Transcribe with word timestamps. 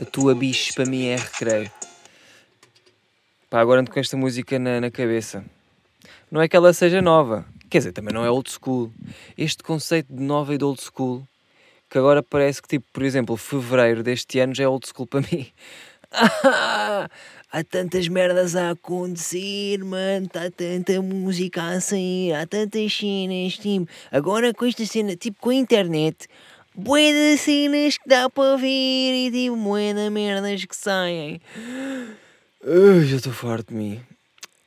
A 0.00 0.04
tua 0.04 0.34
bicho 0.34 0.74
para 0.74 0.84
mim 0.84 1.06
é 1.06 1.16
recreio. 1.16 1.70
Pá, 3.48 3.60
agora 3.60 3.80
ando 3.80 3.90
com 3.92 4.00
esta 4.00 4.16
música 4.16 4.58
na, 4.58 4.80
na 4.80 4.90
cabeça. 4.90 5.44
Não 6.28 6.42
é 6.42 6.48
que 6.48 6.56
ela 6.56 6.72
seja 6.72 7.00
nova, 7.00 7.46
quer 7.70 7.78
dizer, 7.78 7.92
também 7.92 8.12
não 8.12 8.24
é 8.24 8.30
old 8.30 8.50
school. 8.50 8.92
Este 9.36 9.62
conceito 9.62 10.12
de 10.12 10.20
nova 10.20 10.52
e 10.52 10.58
de 10.58 10.64
old 10.64 10.82
school, 10.82 11.22
que 11.88 11.98
agora 11.98 12.20
parece 12.20 12.60
que, 12.60 12.66
tipo, 12.66 12.86
por 12.92 13.04
exemplo, 13.04 13.36
fevereiro 13.36 14.02
deste 14.02 14.40
ano 14.40 14.52
já 14.52 14.64
é 14.64 14.68
old 14.68 14.84
school 14.84 15.06
para 15.06 15.20
mim. 15.20 15.46
há 17.52 17.64
tantas 17.70 18.08
merdas 18.08 18.56
a 18.56 18.70
acontecer, 18.70 19.78
mano, 19.84 20.26
está 20.26 20.50
tanta 20.50 21.00
música 21.00 21.62
a 21.62 21.80
sair, 21.80 22.32
há 22.32 22.46
tantas 22.46 22.92
cenas, 22.92 23.56
tipo, 23.56 23.88
agora 24.10 24.52
com 24.52 24.66
esta 24.66 24.84
cena, 24.84 25.14
tipo, 25.14 25.40
com 25.40 25.50
a 25.50 25.54
internet, 25.54 26.26
bué 26.78 27.12
de 27.12 27.36
cenas 27.36 27.98
que 27.98 28.08
dá 28.08 28.30
para 28.30 28.56
ver 28.56 29.26
e 29.26 29.30
tipo, 29.32 29.56
bué 29.56 29.92
de 29.92 30.08
merdas 30.10 30.64
que 30.64 30.76
saem. 30.76 31.40
Uh, 32.62 33.02
já 33.04 33.16
estou 33.16 33.32
farto 33.32 33.70
de 33.70 33.74
mim. 33.74 34.00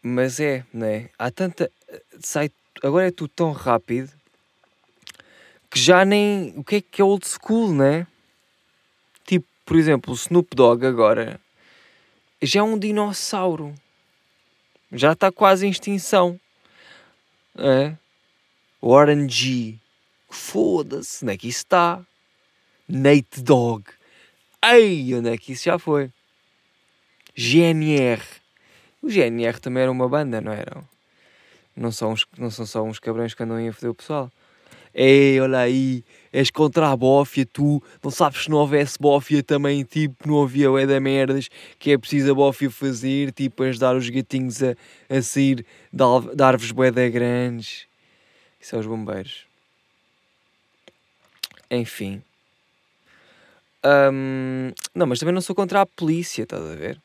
Mas 0.04 0.40
é, 0.40 0.66
né? 0.74 1.10
Há 1.18 1.32
tanta. 1.32 1.72
Sai, 2.20 2.52
agora 2.84 3.08
é 3.08 3.12
tudo 3.12 3.32
tão 3.34 3.54
rápido 3.54 4.12
que 5.70 5.80
já 5.80 6.04
nem. 6.04 6.54
O 6.58 6.64
que 6.64 6.78
é 6.78 6.82
que 6.82 7.02
é 7.02 7.06
old 7.06 7.26
school, 7.26 7.74
né? 7.74 8.06
Tipo, 9.26 9.48
por 9.66 9.78
exemplo, 9.78 10.12
o 10.12 10.16
Snoop 10.16 10.54
Dogg 10.54 10.86
agora 10.86 11.40
já 12.42 12.60
é 12.60 12.64
um 12.64 12.78
dinossauro. 12.78 13.74
Já 14.92 15.14
está 15.14 15.32
quase 15.32 15.66
em 15.66 15.70
extinção. 15.70 16.38
É. 17.58 17.94
Warren. 18.82 19.28
Foda-se, 20.32 21.26
onde 21.26 21.34
é 21.34 21.38
que 21.38 21.50
isso 21.50 21.60
está? 21.60 22.02
Nate 22.88 23.42
Dogg. 23.42 23.84
Ei, 24.64 25.14
onde 25.14 25.30
é 25.30 25.38
que 25.38 25.52
isso 25.52 25.66
já 25.66 25.78
foi? 25.78 26.10
GNR. 27.36 28.22
O 29.02 29.10
GNR 29.10 29.60
também 29.60 29.84
era 29.84 29.92
uma 29.92 30.08
banda, 30.08 30.40
não 30.40 30.54
eram? 30.54 30.88
Não 31.76 31.92
são, 31.92 32.14
uns, 32.14 32.26
não 32.38 32.50
são 32.50 32.66
só 32.66 32.82
uns 32.82 32.98
cabrões 32.98 33.34
que 33.34 33.44
andam 33.44 33.58
a 33.58 33.74
foder 33.74 33.92
o 33.92 33.96
pessoal. 33.96 34.32
Ei, 34.94 35.40
olha 35.40 35.60
aí, 35.60 36.04
és 36.32 36.50
contra 36.50 36.90
a 36.90 36.96
bófia, 36.96 37.46
tu 37.46 37.82
não 38.04 38.12
sabes 38.12 38.44
se 38.44 38.50
não 38.50 38.58
houvesse 38.58 38.98
bófia 39.00 39.42
também, 39.42 39.84
tipo, 39.84 40.28
não 40.28 40.44
havia 40.44 40.72
o 40.72 40.86
da 40.86 41.00
merdas 41.00 41.50
que 41.80 41.92
é 41.92 41.98
preciso 41.98 42.32
a 42.32 42.36
bófia 42.36 42.70
fazer, 42.70 43.32
tipo, 43.32 43.64
ajudar 43.64 43.96
os 43.96 44.10
gatinhos 44.10 44.62
a, 44.64 44.76
a 45.10 45.22
sair 45.22 45.66
de, 45.92 46.36
de 46.36 46.44
árvores 46.44 46.72
boeda 46.72 47.10
grandes. 47.10 47.88
Isso 48.60 48.76
é 48.76 48.80
os 48.80 48.86
bombeiros. 48.86 49.51
Enfim. 51.72 52.22
Não, 54.94 55.08
mas 55.08 55.20
também 55.20 55.34
não 55.34 55.42
sou 55.42 55.56
contra 55.56 55.82
a 55.82 55.86
polícia, 55.86 56.44
estás 56.44 56.62
a 56.62 56.76
ver? 56.76 57.02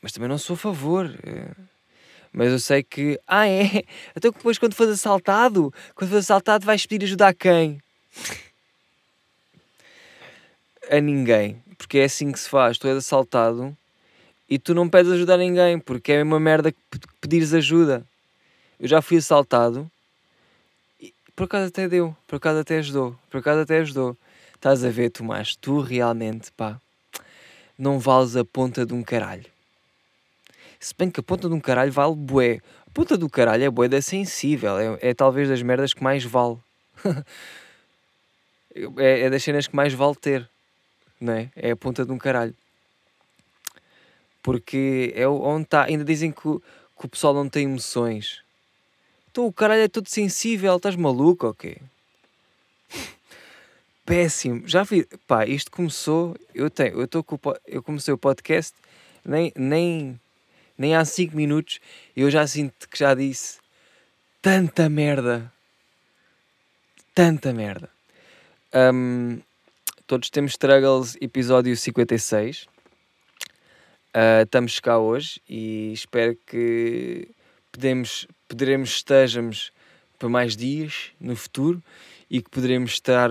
Mas 0.00 0.12
também 0.12 0.28
não 0.28 0.38
sou 0.38 0.54
a 0.54 0.58
favor. 0.58 1.12
Eh, 1.26 1.50
mas 2.32 2.52
eu 2.52 2.60
sei 2.60 2.82
que. 2.82 3.18
Ah, 3.26 3.48
é? 3.48 3.82
Então 4.14 4.30
depois, 4.30 4.58
quando 4.58 4.74
fores 4.74 4.92
assaltado, 4.92 5.72
quando 5.94 6.10
fores 6.10 6.24
assaltado, 6.24 6.64
vais 6.64 6.86
pedir 6.86 7.04
ajuda 7.04 7.28
a 7.28 7.34
quem? 7.34 7.82
a 10.90 11.00
ninguém. 11.00 11.62
Porque 11.76 11.98
é 11.98 12.04
assim 12.04 12.32
que 12.32 12.38
se 12.40 12.48
faz. 12.48 12.78
Tu 12.78 12.88
és 12.88 12.96
assaltado 12.96 13.76
e 14.48 14.58
tu 14.58 14.74
não 14.74 14.88
pedes 14.88 15.12
ajuda 15.12 15.34
a 15.34 15.36
ninguém, 15.36 15.78
porque 15.78 16.12
é 16.12 16.22
uma 16.22 16.40
merda 16.40 16.72
que 16.72 16.78
pedires 17.20 17.52
ajuda. 17.52 18.04
Eu 18.80 18.88
já 18.88 19.02
fui 19.02 19.18
assaltado 19.18 19.90
por 21.38 21.44
acaso 21.44 21.68
até 21.68 21.86
deu, 21.86 22.16
por 22.26 22.34
acaso 22.34 22.58
até 22.58 22.78
ajudou, 22.78 23.16
por 23.30 23.38
acaso 23.38 23.60
até 23.60 23.78
ajudou. 23.78 24.18
Estás 24.56 24.84
a 24.84 24.90
ver, 24.90 25.08
Tomás, 25.08 25.54
tu 25.54 25.80
realmente, 25.80 26.50
pá, 26.50 26.80
não 27.78 28.00
vales 28.00 28.34
a 28.34 28.44
ponta 28.44 28.84
de 28.84 28.92
um 28.92 29.04
caralho. 29.04 29.44
Se 30.80 30.92
bem 30.98 31.08
que 31.08 31.20
a 31.20 31.22
ponta 31.22 31.48
de 31.48 31.54
um 31.54 31.60
caralho 31.60 31.92
vale 31.92 32.16
bué. 32.16 32.60
A 32.88 32.90
ponta 32.90 33.16
do 33.16 33.30
caralho 33.30 33.62
é 33.62 33.70
bué 33.70 33.86
da 33.86 34.02
sensível. 34.02 34.76
É, 34.80 35.10
é 35.10 35.14
talvez 35.14 35.48
das 35.48 35.62
merdas 35.62 35.94
que 35.94 36.02
mais 36.02 36.24
vale. 36.24 36.58
é, 38.96 39.20
é 39.20 39.30
das 39.30 39.40
cenas 39.44 39.68
que 39.68 39.76
mais 39.76 39.94
vale 39.94 40.16
ter. 40.16 40.50
Não 41.20 41.34
é? 41.34 41.50
é 41.54 41.70
a 41.70 41.76
ponta 41.76 42.04
de 42.04 42.10
um 42.10 42.18
caralho. 42.18 42.54
Porque 44.42 45.12
é 45.14 45.28
onde 45.28 45.66
está. 45.66 45.84
Ainda 45.84 46.04
dizem 46.04 46.32
que 46.32 46.60
que 46.98 47.06
o 47.06 47.08
pessoal 47.08 47.32
não 47.32 47.48
tem 47.48 47.64
emoções. 47.64 48.42
O 49.40 49.52
caralho 49.52 49.82
é 49.82 49.88
todo 49.88 50.08
sensível. 50.08 50.76
Estás 50.76 50.96
maluco 50.96 51.46
ou 51.46 51.52
okay? 51.52 51.80
quê? 52.90 52.98
Péssimo. 54.04 54.66
Já 54.66 54.82
vi. 54.82 55.06
Pá, 55.26 55.46
isto 55.46 55.70
começou. 55.70 56.36
Eu 56.54 56.68
tenho. 56.68 57.00
Eu, 57.00 57.06
tô 57.06 57.22
com, 57.22 57.38
eu 57.66 57.82
comecei 57.82 58.12
o 58.12 58.18
podcast. 58.18 58.74
Nem, 59.24 59.52
nem 59.56 60.18
nem 60.78 60.94
há 60.94 61.04
5 61.04 61.36
minutos 61.36 61.80
eu 62.16 62.30
já 62.30 62.46
sinto 62.46 62.88
que 62.88 62.96
já 62.96 63.12
disse 63.12 63.58
tanta 64.40 64.88
merda. 64.88 65.52
Tanta 67.14 67.52
merda. 67.52 67.90
Um, 68.72 69.40
todos 70.06 70.30
temos 70.30 70.52
struggles, 70.52 71.16
episódio 71.20 71.76
56. 71.76 72.62
Uh, 72.62 72.68
ah, 74.14 74.42
estamos 74.42 74.78
cá 74.78 74.98
hoje 74.98 75.42
e 75.48 75.92
espero 75.92 76.36
que 76.46 77.28
podemos, 77.72 78.26
poderemos 78.48 78.90
estejamos 78.90 79.72
para 80.18 80.28
mais 80.28 80.56
dias 80.56 81.12
no 81.20 81.36
futuro 81.36 81.82
e 82.30 82.42
que 82.42 82.50
poderemos 82.50 82.92
estar 82.92 83.30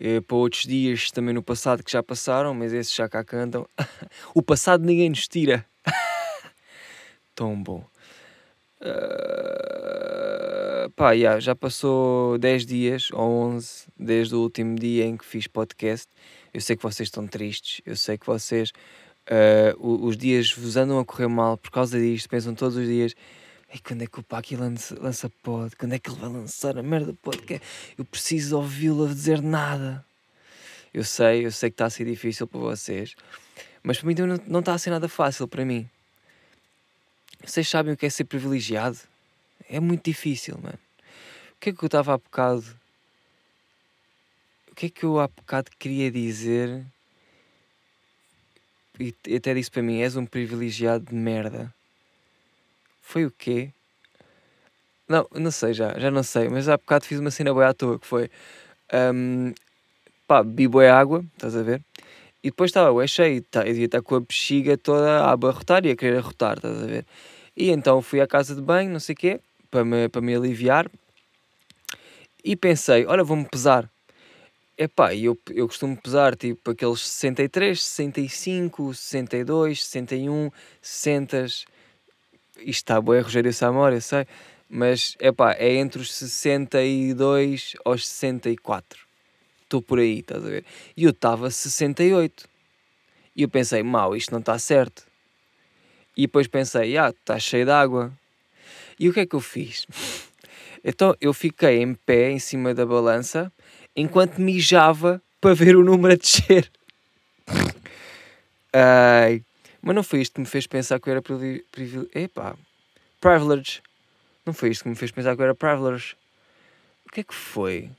eh, 0.00 0.20
para 0.20 0.36
outros 0.36 0.64
dias 0.64 1.10
também 1.10 1.34
no 1.34 1.42
passado 1.42 1.82
que 1.82 1.92
já 1.92 2.02
passaram, 2.02 2.54
mas 2.54 2.72
esses 2.72 2.94
já 2.94 3.08
cá 3.08 3.22
cantam. 3.22 3.66
o 4.34 4.42
passado 4.42 4.84
ninguém 4.84 5.10
nos 5.10 5.28
tira 5.28 5.66
tão 7.34 7.62
bom. 7.62 7.84
Uh, 8.80 8.90
pá, 10.96 11.12
yeah, 11.12 11.38
já 11.38 11.54
passou 11.54 12.36
10 12.36 12.66
dias 12.66 13.10
ou 13.12 13.20
11 13.20 13.84
desde 13.96 14.34
o 14.34 14.40
último 14.40 14.76
dia 14.76 15.04
em 15.04 15.16
que 15.16 15.24
fiz 15.24 15.46
podcast. 15.46 16.08
Eu 16.52 16.60
sei 16.60 16.76
que 16.76 16.82
vocês 16.82 17.06
estão 17.06 17.28
tristes, 17.28 17.80
eu 17.86 17.94
sei 17.94 18.18
que 18.18 18.26
vocês 18.26 18.72
uh, 19.30 20.04
os 20.04 20.16
dias 20.16 20.52
vos 20.52 20.76
andam 20.76 20.98
a 20.98 21.04
correr 21.04 21.28
mal 21.28 21.56
por 21.56 21.70
causa 21.70 21.98
disto, 21.98 22.28
pensam 22.28 22.54
todos 22.54 22.76
os 22.76 22.86
dias. 22.86 23.14
E 23.74 23.78
quando 23.78 24.02
é 24.02 24.06
que 24.06 24.20
o 24.20 24.22
Paqui 24.22 24.54
lança, 24.54 24.94
lança 25.00 25.30
pod? 25.42 25.74
Quando 25.76 25.94
é 25.94 25.98
que 25.98 26.10
ele 26.10 26.18
vai 26.18 26.28
lançar 26.28 26.76
a 26.76 26.82
merda 26.82 27.14
podcast? 27.14 27.66
Eu 27.96 28.04
preciso 28.04 28.56
ouvi-lo 28.58 29.06
a 29.06 29.08
dizer 29.08 29.40
nada. 29.40 30.04
Eu 30.92 31.04
sei, 31.04 31.46
eu 31.46 31.50
sei 31.50 31.70
que 31.70 31.74
está 31.74 31.86
a 31.86 31.90
ser 31.90 32.04
difícil 32.04 32.46
para 32.46 32.60
vocês, 32.60 33.14
mas 33.82 33.98
para 33.98 34.06
mim 34.06 34.14
não, 34.14 34.38
não 34.46 34.60
está 34.60 34.74
a 34.74 34.78
ser 34.78 34.90
nada 34.90 35.08
fácil 35.08 35.48
para 35.48 35.64
mim. 35.64 35.88
Vocês 37.42 37.66
sabem 37.66 37.94
o 37.94 37.96
que 37.96 38.04
é 38.04 38.10
ser 38.10 38.24
privilegiado? 38.24 38.98
É 39.68 39.80
muito 39.80 40.04
difícil, 40.04 40.58
mano. 40.62 40.78
O 41.56 41.60
que 41.60 41.70
é 41.70 41.72
que 41.72 41.82
eu 41.82 41.86
estava 41.86 42.12
há 42.12 42.18
bocado? 42.18 42.64
O 44.70 44.74
que 44.74 44.86
é 44.86 44.88
que 44.90 45.04
eu 45.04 45.18
há 45.18 45.28
bocado 45.28 45.70
queria 45.78 46.10
dizer? 46.10 46.84
E 49.00 49.36
até 49.36 49.54
disse 49.54 49.70
para 49.70 49.82
mim: 49.82 50.00
és 50.00 50.14
um 50.14 50.26
privilegiado 50.26 51.06
de 51.06 51.14
merda. 51.14 51.72
Foi 53.02 53.26
o 53.26 53.30
quê? 53.30 53.70
Não, 55.06 55.26
não 55.34 55.50
sei 55.50 55.74
já, 55.74 55.98
já 55.98 56.10
não 56.10 56.22
sei, 56.22 56.48
mas 56.48 56.68
há 56.68 56.78
bocado 56.78 57.04
fiz 57.04 57.18
uma 57.18 57.30
cena 57.30 57.52
boa 57.52 57.68
à 57.68 57.74
toa 57.74 57.98
que 57.98 58.06
foi. 58.06 58.30
Um, 59.14 59.52
pá, 60.26 60.42
bebi 60.42 60.86
água, 60.86 61.22
estás 61.34 61.54
a 61.54 61.62
ver? 61.62 61.82
E 62.42 62.48
depois 62.50 62.70
estava 62.70 62.90
ué, 62.92 63.06
cheio, 63.06 63.42
tá, 63.42 63.60
eu 63.60 63.66
devia 63.66 63.84
estar 63.86 64.02
com 64.02 64.14
a 64.14 64.20
bexiga 64.20 64.78
toda 64.78 65.20
a 65.20 65.32
abarrotar 65.32 65.84
e 65.84 65.90
a 65.90 65.96
querer 65.96 66.18
arrotar, 66.18 66.56
estás 66.56 66.82
a 66.82 66.86
ver? 66.86 67.06
E 67.56 67.70
então 67.70 68.00
fui 68.00 68.20
à 68.20 68.26
casa 68.26 68.54
de 68.54 68.62
banho, 68.62 68.90
não 68.90 69.00
sei 69.00 69.12
o 69.14 69.16
quê, 69.16 69.40
para 69.70 69.84
me, 69.84 70.08
para 70.08 70.22
me 70.22 70.34
aliviar. 70.34 70.90
E 72.44 72.56
pensei, 72.56 73.04
olha, 73.06 73.22
vou-me 73.22 73.44
pesar. 73.44 73.90
Epá, 74.78 75.14
eu, 75.14 75.38
eu 75.50 75.68
costumo 75.68 75.96
pesar 75.96 76.34
tipo 76.34 76.70
aqueles 76.70 77.00
63, 77.00 77.82
65, 77.82 78.94
62, 78.94 79.84
61, 79.84 80.50
60. 80.80 81.46
Isto 82.58 82.68
está 82.68 83.00
bom, 83.00 83.14
é 83.14 83.20
Rogério 83.20 83.52
Samora, 83.52 83.94
eu 83.94 84.00
sei. 84.00 84.26
Mas, 84.68 85.16
epá, 85.20 85.52
é 85.52 85.74
entre 85.74 86.00
os 86.00 86.12
62 86.12 87.74
aos 87.84 88.06
64. 88.08 89.00
Estou 89.62 89.82
por 89.82 89.98
aí, 89.98 90.20
estás 90.20 90.44
a 90.44 90.48
ver? 90.48 90.64
E 90.96 91.04
eu 91.04 91.10
estava 91.10 91.50
68. 91.50 92.48
E 93.34 93.42
eu 93.42 93.48
pensei, 93.48 93.82
mal, 93.82 94.16
isto 94.16 94.30
não 94.32 94.40
está 94.40 94.58
certo. 94.58 95.06
E 96.16 96.22
depois 96.22 96.46
pensei, 96.46 96.96
ah, 96.96 97.10
está 97.10 97.38
cheio 97.38 97.64
de 97.64 97.70
água. 97.70 98.12
E 98.98 99.08
o 99.08 99.12
que 99.12 99.20
é 99.20 99.26
que 99.26 99.34
eu 99.34 99.40
fiz? 99.40 99.86
então 100.84 101.16
eu 101.20 101.32
fiquei 101.32 101.82
em 101.82 101.94
pé 101.94 102.30
em 102.30 102.38
cima 102.38 102.74
da 102.74 102.84
balança 102.84 103.52
enquanto 103.96 104.38
mijava 104.38 105.22
para 105.40 105.54
ver 105.54 105.76
o 105.76 105.84
número 105.84 106.14
a 106.14 106.16
descer. 106.16 106.70
Ai, 108.72 109.42
mas 109.82 109.94
não 109.94 110.02
foi 110.04 110.20
isto 110.20 110.34
que 110.34 110.40
me 110.40 110.46
fez 110.46 110.66
pensar 110.66 111.00
que 111.00 111.08
eu 111.08 111.12
era 111.12 111.20
privilégio. 111.20 112.08
Epá, 112.14 112.56
privilege. 113.20 113.82
Não 114.46 114.52
foi 114.52 114.70
isto 114.70 114.84
que 114.84 114.88
me 114.88 114.94
fez 114.94 115.10
pensar 115.10 115.34
que 115.34 115.42
eu 115.42 115.44
era 115.44 115.54
privilege. 115.54 116.14
O 117.04 117.10
que 117.10 117.20
é 117.20 117.24
que 117.24 117.34
foi? 117.34 117.90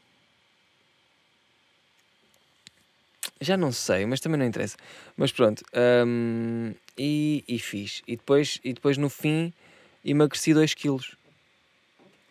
Já 3.41 3.57
não 3.57 3.73
sei, 3.73 4.05
mas 4.05 4.21
também 4.21 4.39
não 4.39 4.45
interessa. 4.45 4.77
Mas 5.17 5.31
pronto. 5.31 5.63
hum, 6.07 6.73
e, 6.97 7.43
e 7.47 7.59
fiz. 7.59 8.01
E 8.07 8.15
depois, 8.15 8.59
e 8.63 8.73
depois 8.73 8.97
no 8.97 9.09
fim 9.09 9.53
emagreci 10.05 10.53
2 10.53 10.73
quilos. 10.73 11.17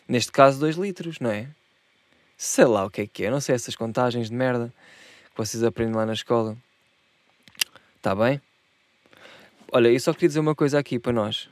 Neste 0.08 0.32
caso 0.32 0.58
2 0.60 0.76
litros, 0.76 1.20
não 1.20 1.30
é? 1.30 1.48
Sei 2.36 2.64
lá 2.64 2.84
o 2.84 2.90
que 2.90 3.02
é 3.02 3.06
que 3.06 3.24
é. 3.24 3.30
Não 3.30 3.40
sei 3.40 3.54
essas 3.54 3.76
contagens 3.76 4.30
de 4.30 4.34
merda 4.34 4.72
que 5.30 5.36
vocês 5.36 5.62
aprendem 5.62 5.94
lá 5.94 6.06
na 6.06 6.14
escola. 6.14 6.56
Está 7.96 8.14
bem? 8.14 8.40
Olha, 9.74 9.88
eu 9.88 9.98
só 9.98 10.12
queria 10.12 10.28
dizer 10.28 10.40
uma 10.40 10.54
coisa 10.54 10.78
aqui 10.78 10.98
para 10.98 11.14
nós. 11.14 11.48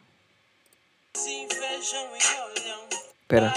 Espera. 3.22 3.54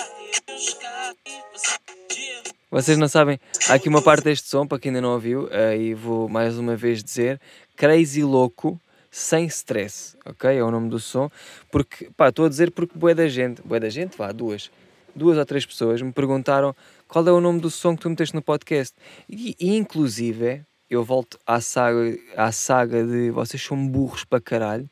Vocês 2.71 2.97
não 2.97 3.09
sabem, 3.09 3.37
há 3.67 3.73
aqui 3.73 3.89
uma 3.89 4.01
parte 4.01 4.23
deste 4.23 4.47
som, 4.47 4.65
para 4.65 4.79
quem 4.79 4.89
ainda 4.89 5.01
não 5.01 5.11
ouviu, 5.11 5.49
eh, 5.51 5.77
e 5.77 5.93
vou 5.93 6.29
mais 6.29 6.57
uma 6.57 6.77
vez 6.77 7.03
dizer, 7.03 7.41
Crazy 7.75 8.23
Louco, 8.23 8.79
sem 9.11 9.45
stress, 9.47 10.15
ok? 10.25 10.57
É 10.57 10.63
o 10.63 10.71
nome 10.71 10.89
do 10.89 10.97
som, 10.97 11.29
porque, 11.69 12.09
pá, 12.15 12.29
estou 12.29 12.45
a 12.45 12.49
dizer 12.49 12.71
porque 12.71 12.97
boé 12.97 13.13
da 13.13 13.27
gente, 13.27 13.61
boé 13.61 13.81
da 13.81 13.89
gente, 13.89 14.17
vá, 14.17 14.31
duas, 14.31 14.71
duas 15.13 15.37
ou 15.37 15.45
três 15.45 15.65
pessoas 15.65 16.01
me 16.01 16.13
perguntaram 16.13 16.73
qual 17.07 17.27
é 17.27 17.31
o 17.33 17.41
nome 17.41 17.59
do 17.59 17.69
som 17.69 17.97
que 17.97 18.01
tu 18.01 18.09
meteste 18.09 18.33
no 18.33 18.41
podcast, 18.41 18.95
e, 19.29 19.55
e 19.59 19.75
inclusive, 19.75 20.63
eu 20.93 21.03
volto 21.03 21.39
à 21.45 21.59
saga, 21.59 22.17
à 22.35 22.51
saga 22.51 23.05
de 23.05 23.31
vocês 23.31 23.61
são 23.61 23.87
burros 23.87 24.23
para 24.23 24.41
caralho, 24.41 24.89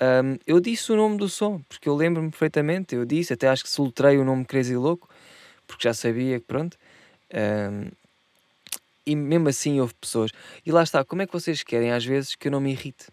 um, 0.00 0.38
eu 0.46 0.60
disse 0.60 0.90
o 0.90 0.96
nome 0.96 1.18
do 1.18 1.28
som, 1.28 1.60
porque 1.68 1.88
eu 1.88 1.94
lembro-me 1.94 2.30
perfeitamente, 2.30 2.94
eu 2.94 3.04
disse, 3.04 3.34
até 3.34 3.48
acho 3.48 3.62
que 3.62 3.70
soltrei 3.70 4.16
o 4.16 4.24
nome 4.24 4.46
Crazy 4.46 4.74
Louco, 4.74 5.08
porque 5.66 5.86
já 5.86 5.92
sabia 5.92 6.40
que 6.40 6.46
pronto. 6.46 6.76
Um, 7.32 7.90
e 9.04 9.14
mesmo 9.14 9.48
assim 9.48 9.78
houve 9.78 9.92
pessoas. 9.94 10.30
E 10.64 10.72
lá 10.72 10.82
está, 10.82 11.04
como 11.04 11.20
é 11.22 11.26
que 11.26 11.32
vocês 11.32 11.62
querem 11.62 11.92
às 11.92 12.04
vezes 12.04 12.34
que 12.34 12.48
eu 12.48 12.52
não 12.52 12.60
me 12.60 12.70
irrite? 12.70 13.08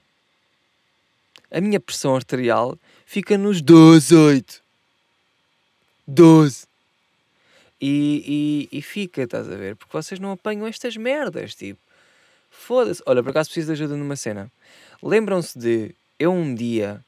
A 1.52 1.60
minha 1.60 1.80
pressão 1.80 2.16
arterial 2.16 2.78
fica 3.06 3.38
nos 3.38 3.62
12, 3.62 4.16
8. 4.16 4.62
12. 6.08 6.68
E, 7.82 8.68
e, 8.72 8.78
e 8.78 8.82
fica, 8.82 9.24
estás 9.24 9.50
a 9.52 9.56
ver? 9.56 9.76
Porque 9.76 9.92
vocês 9.92 10.20
não 10.20 10.32
apanham 10.32 10.66
estas 10.68 10.96
merdas, 10.96 11.54
tipo. 11.54 11.87
Foda-se. 12.58 13.02
Olha, 13.06 13.22
por 13.24 13.30
acaso 13.30 13.50
preciso 13.50 13.68
de 13.68 13.74
ajuda 13.74 13.96
numa 13.96 14.16
cena. 14.16 14.52
Lembram-se 15.02 15.58
de 15.58 15.96
eu 16.20 16.34
um 16.34 16.54
dia, 16.54 17.00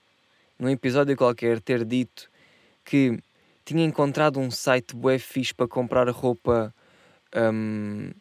num 0.58 0.70
episódio 0.70 1.18
qualquer, 1.18 1.60
ter 1.60 1.84
dito 1.84 2.30
que 2.86 3.20
tinha 3.66 3.84
encontrado 3.84 4.40
um 4.40 4.50
site 4.50 4.96
bué 4.96 5.18
fixe 5.18 5.54
para 5.54 5.68
comprar 5.68 6.08
roupa. 6.10 6.74
hum, 7.36 8.12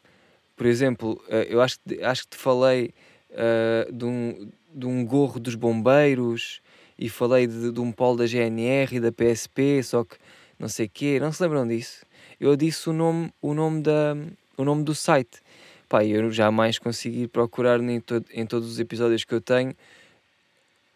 por 0.56 0.66
exemplo, 0.66 1.22
eh, 1.28 1.46
eu 1.50 1.60
acho, 1.60 1.78
acho 2.02 2.22
que 2.24 2.30
te 2.30 2.36
falei 2.36 2.92
eh, 3.30 3.88
de, 3.92 4.04
um, 4.04 4.50
de 4.74 4.86
um 4.86 5.04
gorro 5.04 5.38
dos 5.38 5.54
bombeiros 5.54 6.60
e 6.98 7.08
falei 7.08 7.46
de, 7.46 7.70
de 7.70 7.80
um 7.80 7.92
polo 7.92 8.16
da 8.16 8.26
GNR 8.26 8.96
e 8.96 9.00
da 9.00 9.12
PSP, 9.12 9.82
só 9.84 10.02
que 10.02 10.16
não 10.58 10.68
sei 10.68 10.88
quê. 10.88 11.20
Não 11.20 11.30
se 11.30 11.42
lembram 11.42 11.68
disso? 11.68 12.04
Eu 12.40 12.56
disse 12.56 12.90
o 12.90 12.92
nome, 12.92 13.32
o 13.40 13.54
nome, 13.54 13.82
da, 13.82 14.16
o 14.56 14.64
nome 14.64 14.82
do 14.82 14.94
site. 14.94 15.40
Pá, 15.88 16.04
eu 16.04 16.30
jamais 16.30 16.78
consegui 16.78 17.26
procurar 17.26 17.80
em, 17.80 18.00
to- 18.00 18.24
em 18.32 18.44
todos 18.46 18.70
os 18.70 18.78
episódios 18.78 19.24
que 19.24 19.34
eu 19.34 19.40
tenho. 19.40 19.74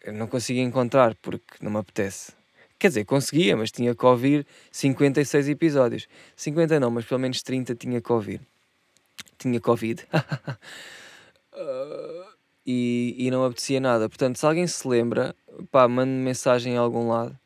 Eu 0.03 0.13
não 0.13 0.27
consigo 0.27 0.59
encontrar 0.59 1.15
porque 1.15 1.45
não 1.61 1.71
me 1.71 1.77
apetece. 1.77 2.33
Quer 2.77 2.89
dizer, 2.89 3.05
conseguia, 3.05 3.55
mas 3.55 3.71
tinha 3.71 3.95
que 3.95 4.05
ouvir 4.05 4.45
56 4.71 5.47
episódios. 5.49 6.07
50 6.35 6.79
não, 6.79 6.91
mas 6.91 7.05
pelo 7.05 7.19
menos 7.19 7.41
30 7.41 7.73
tinha 7.73 8.01
que 8.01 8.11
ouvir. 8.11 8.41
Tinha 9.37 9.59
Covid. 9.59 10.05
Ah, 11.55 12.27
e, 12.65 13.15
e 13.17 13.29
não 13.29 13.45
apetecia 13.45 13.79
nada. 13.79 14.09
Portanto, 14.09 14.37
se 14.37 14.45
alguém 14.45 14.65
se 14.65 14.87
lembra, 14.87 15.35
pá, 15.71 15.87
mande 15.87 16.09
mensagem 16.09 16.73
em 16.73 16.77
algum 16.77 17.07
lado 17.07 17.37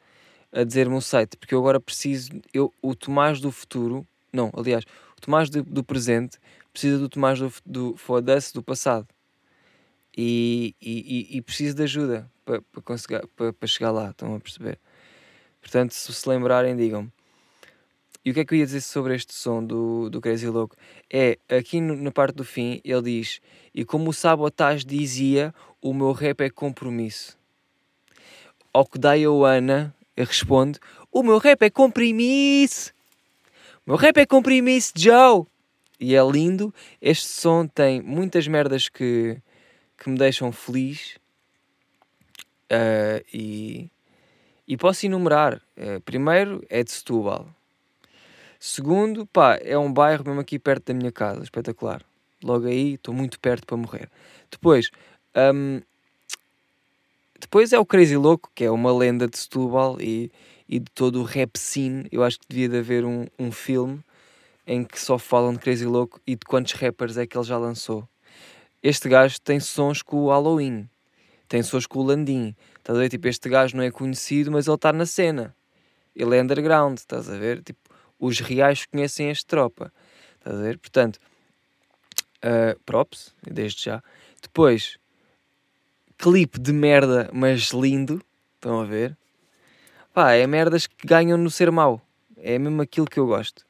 a 0.51 0.63
dizer-me 0.63 0.95
o 0.95 1.01
site, 1.01 1.35
porque 1.37 1.53
eu 1.53 1.59
agora 1.59 1.79
preciso. 1.79 2.31
Eu, 2.53 2.73
o 2.81 2.95
Tomás 2.95 3.41
do 3.41 3.51
futuro, 3.51 4.07
não, 4.31 4.49
aliás, 4.55 4.85
o 5.17 5.21
Tomás 5.21 5.49
do, 5.49 5.61
do 5.63 5.83
presente 5.83 6.37
precisa 6.77 6.99
do 6.99 7.09
Tomás 7.09 7.39
do, 7.39 7.51
do 7.65 7.97
foda-se 7.97 8.53
do 8.53 8.61
passado. 8.61 9.07
E, 10.15 10.75
e, 10.79 11.37
e, 11.37 11.41
preciso 11.41 11.75
de 11.75 11.83
ajuda 11.83 12.31
para, 12.45 12.61
para, 12.61 12.81
conseguir, 12.83 13.27
para, 13.35 13.51
para 13.51 13.67
chegar 13.67 13.89
lá, 13.89 14.11
estão 14.11 14.35
a 14.35 14.39
perceber? 14.39 14.79
Portanto, 15.59 15.91
se 15.91 16.13
se 16.13 16.29
lembrarem, 16.29 16.75
digam-me. 16.75 17.11
E 18.23 18.29
o 18.29 18.33
que 18.33 18.41
é 18.41 18.45
que 18.45 18.53
eu 18.53 18.59
ia 18.59 18.65
dizer 18.65 18.81
sobre 18.81 19.15
este 19.15 19.33
som 19.33 19.63
do, 19.63 20.07
do 20.09 20.21
Crazy 20.21 20.47
Louco? 20.47 20.75
É, 21.11 21.39
aqui 21.49 21.81
no- 21.81 21.95
na 21.95 22.11
parte 22.11 22.35
do 22.35 22.43
fim, 22.43 22.79
ele 22.83 23.01
diz: 23.01 23.41
E 23.73 23.83
como 23.83 24.11
o 24.11 24.13
Sabotage 24.13 24.85
dizia, 24.85 25.53
o 25.81 25.93
meu 25.93 26.11
rap 26.11 26.41
é 26.41 26.49
compromisso. 26.49 27.37
Ao 28.71 28.85
que 28.85 28.99
dá 28.99 29.13
a 29.13 29.49
Ana 29.49 29.95
responde: 30.15 30.79
O 31.11 31.23
meu 31.23 31.39
rap 31.39 31.61
é 31.63 31.69
compromisso. 31.69 32.91
O 33.85 33.91
meu 33.91 33.97
rap 33.97 34.17
é 34.17 34.25
compromisso, 34.25 34.93
Joe. 34.95 35.45
E 35.99 36.15
é 36.15 36.23
lindo. 36.23 36.73
Este 37.01 37.27
som 37.27 37.67
tem 37.67 38.01
muitas 38.01 38.47
merdas 38.47 38.87
que, 38.89 39.37
que 39.97 40.09
me 40.09 40.17
deixam 40.17 40.51
feliz. 40.51 41.17
Ah, 42.69 43.21
e, 43.33 43.89
e 44.67 44.77
posso 44.77 45.05
enumerar. 45.05 45.61
Eh, 45.75 45.99
primeiro 45.99 46.63
é 46.69 46.83
de 46.83 46.91
Setúbal. 46.91 47.47
Segundo, 48.59 49.25
pá, 49.25 49.57
é 49.61 49.77
um 49.77 49.91
bairro 49.91 50.23
mesmo 50.25 50.41
aqui 50.41 50.57
perto 50.57 50.87
da 50.87 50.93
minha 50.93 51.11
casa, 51.11 51.43
espetacular. 51.43 52.03
Logo 52.43 52.67
aí, 52.67 52.95
estou 52.95 53.13
muito 53.13 53.39
perto 53.39 53.65
para 53.65 53.77
morrer. 53.77 54.09
Depois, 54.51 54.89
hum, 55.53 55.81
depois 57.39 57.71
é 57.71 57.79
o 57.79 57.85
Crazy 57.85 58.17
Louco, 58.17 58.51
que 58.53 58.63
é 58.63 58.71
uma 58.71 58.91
lenda 58.91 59.27
de 59.27 59.37
Setúbal 59.37 60.01
e, 60.01 60.31
e 60.67 60.79
de 60.79 60.89
todo 60.91 61.21
o 61.21 61.23
rap 61.23 61.57
scene. 61.57 62.07
Eu 62.11 62.23
acho 62.23 62.39
que 62.39 62.45
devia 62.49 62.67
de 62.67 62.77
haver 62.77 63.05
um, 63.05 63.27
um 63.37 63.51
filme 63.51 64.03
em 64.67 64.83
que 64.83 64.99
só 64.99 65.17
falam 65.17 65.53
de 65.53 65.59
Crazy 65.59 65.85
Louco 65.85 66.19
e 66.27 66.35
de 66.35 66.45
quantos 66.45 66.73
rappers 66.73 67.17
é 67.17 67.25
que 67.25 67.37
ele 67.37 67.45
já 67.45 67.57
lançou. 67.57 68.07
Este 68.83 69.07
gajo 69.07 69.39
tem 69.41 69.59
sons 69.61 70.01
com 70.01 70.17
o 70.17 70.27
Halloween, 70.29 70.89
tem 71.47 71.63
sons 71.63 71.87
com 71.87 71.99
o 71.99 72.03
Landim. 72.03 72.53
Estás 72.77 72.97
a 72.97 73.01
ver? 73.01 73.09
Tipo, 73.09 73.27
este 73.29 73.49
gajo 73.49 73.77
não 73.77 73.83
é 73.83 73.89
conhecido, 73.89 74.51
mas 74.51 74.67
ele 74.67 74.75
está 74.75 74.91
na 74.91 75.05
cena. 75.05 75.55
Ele 76.13 76.37
é 76.37 76.41
underground, 76.41 76.97
estás 76.97 77.29
a 77.29 77.37
ver? 77.37 77.63
Tipo, 77.63 77.79
os 78.19 78.39
reais 78.39 78.85
conhecem 78.85 79.29
este 79.29 79.45
tropa. 79.45 79.91
Estás 80.39 80.57
a 80.57 80.61
ver? 80.61 80.77
Portanto, 80.77 81.19
ah, 82.41 82.75
props, 82.85 83.33
desde 83.43 83.85
já. 83.85 84.03
Depois, 84.41 84.97
clipe 86.17 86.59
de 86.59 86.73
merda, 86.73 87.29
mas 87.33 87.71
lindo. 87.71 88.21
Estão 88.55 88.81
a 88.81 88.85
ver? 88.85 89.17
Pá, 90.13 90.33
é 90.33 90.47
merdas 90.47 90.87
que 90.87 91.05
ganham 91.05 91.37
no 91.37 91.49
ser 91.49 91.71
mau. 91.71 92.01
É 92.37 92.57
mesmo 92.57 92.81
aquilo 92.81 93.05
que 93.05 93.19
eu 93.19 93.27
gosto. 93.27 93.66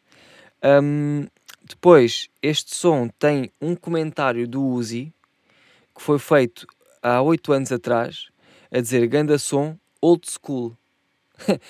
Ahm, 0.62 1.28
depois, 1.64 2.30
este 2.42 2.76
som 2.76 3.10
tem 3.20 3.52
um 3.62 3.76
comentário 3.76 4.48
do 4.48 4.64
Uzi 4.64 5.14
que 5.96 6.02
foi 6.02 6.18
feito 6.18 6.66
há 7.02 7.22
8 7.22 7.54
anos 7.54 7.72
atrás 7.72 8.28
a 8.72 8.80
dizer 8.80 9.08
ganda 9.08 9.38
som 9.38 9.78
old 10.02 10.28
school. 10.30 10.76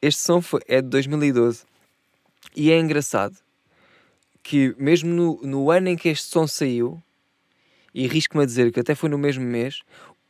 Este 0.00 0.22
som 0.22 0.40
foi, 0.40 0.60
é 0.68 0.80
de 0.80 0.88
2012 0.88 1.64
e 2.54 2.70
é 2.70 2.78
engraçado 2.78 3.36
que, 4.44 4.72
mesmo 4.78 5.10
no, 5.10 5.40
no 5.42 5.70
ano 5.72 5.88
em 5.88 5.96
que 5.96 6.08
este 6.08 6.28
som 6.28 6.46
saiu, 6.46 7.02
e 7.92 8.06
risco-me 8.06 8.44
a 8.44 8.46
dizer 8.46 8.72
que 8.72 8.78
até 8.78 8.94
foi 8.94 9.08
no 9.08 9.18
mesmo 9.18 9.44
mês, 9.44 9.82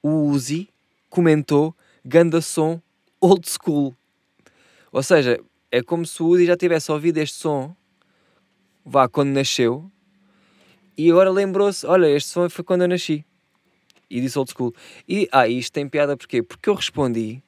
o 0.02 0.24
Uzi 0.24 0.70
comentou 1.10 1.76
Ganda 2.02 2.40
som 2.40 2.80
old 3.20 3.48
school. 3.48 3.94
Ou 4.92 5.02
seja, 5.02 5.40
é 5.70 5.82
como 5.82 6.06
se 6.06 6.22
o 6.22 6.26
Uzi 6.26 6.46
já 6.46 6.56
tivesse 6.56 6.90
ouvido 6.90 7.18
este 7.18 7.36
som, 7.36 7.74
vá, 8.84 9.08
quando 9.08 9.30
nasceu, 9.30 9.90
e 10.96 11.10
agora 11.10 11.30
lembrou-se: 11.30 11.86
olha, 11.86 12.08
este 12.08 12.30
som 12.30 12.50
foi 12.50 12.64
quando 12.64 12.82
eu 12.82 12.88
nasci. 12.88 13.24
E 14.10 14.20
disse 14.20 14.38
old 14.38 14.50
school. 14.50 14.74
E, 15.08 15.28
ah, 15.30 15.46
isto 15.46 15.72
tem 15.72 15.88
piada 15.88 16.16
porquê? 16.16 16.42
Porque 16.42 16.68
eu 16.68 16.74
respondi 16.74 17.40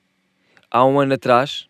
há 0.71 0.85
um 0.85 1.01
ano 1.01 1.15
atrás. 1.15 1.67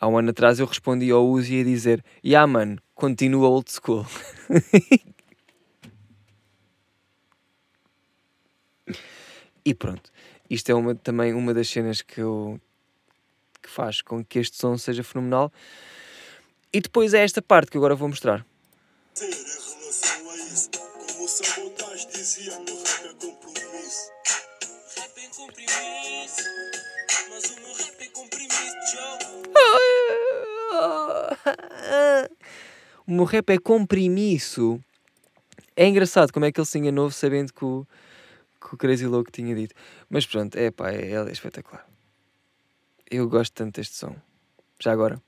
Há 0.00 0.06
um 0.06 0.16
ano 0.16 0.30
atrás 0.30 0.60
eu 0.60 0.66
respondi 0.66 1.10
ao 1.10 1.28
Uzi 1.28 1.60
a 1.60 1.64
dizer: 1.64 2.02
Ya, 2.24 2.30
yeah, 2.30 2.46
mano, 2.46 2.80
continua 2.94 3.48
old 3.48 3.70
school. 3.70 4.06
e 9.64 9.74
pronto. 9.74 10.10
Isto 10.50 10.70
é 10.70 10.74
uma, 10.74 10.94
também 10.94 11.34
uma 11.34 11.52
das 11.52 11.68
cenas 11.68 12.00
que 12.02 12.20
eu 12.20 12.60
que 13.62 13.68
faz 13.68 14.00
com 14.00 14.24
que 14.24 14.38
este 14.38 14.56
som 14.56 14.78
seja 14.78 15.02
fenomenal. 15.04 15.52
E 16.72 16.80
depois 16.80 17.12
é 17.14 17.22
esta 17.22 17.42
parte 17.42 17.70
que 17.70 17.76
agora 17.76 17.94
vou 17.94 18.08
mostrar. 18.08 18.46
O 33.06 33.12
meu 33.12 33.24
rap 33.24 33.50
é 33.50 33.58
compromisso. 33.58 34.78
É 35.74 35.86
engraçado 35.86 36.32
como 36.32 36.44
é 36.44 36.52
que 36.52 36.60
ele 36.60 36.66
se 36.66 36.78
enganou 36.78 37.10
sabendo 37.10 37.52
que 37.52 37.64
o, 37.64 37.86
que 38.60 38.74
o 38.74 38.78
Crazy 38.78 39.06
Louco 39.06 39.30
tinha 39.30 39.54
dito. 39.54 39.74
Mas 40.08 40.26
pronto, 40.26 40.56
é 40.56 40.70
pá, 40.70 40.90
é, 40.90 41.12
é 41.12 41.32
espetacular. 41.32 41.86
Eu 43.10 43.28
gosto 43.28 43.52
tanto 43.54 43.76
deste 43.76 43.96
som. 43.96 44.14
Já 44.78 44.92
agora. 44.92 45.22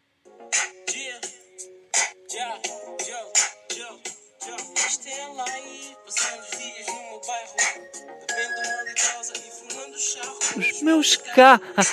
Os 10.56 10.82
meus 10.82 11.16
caros. 11.16 11.87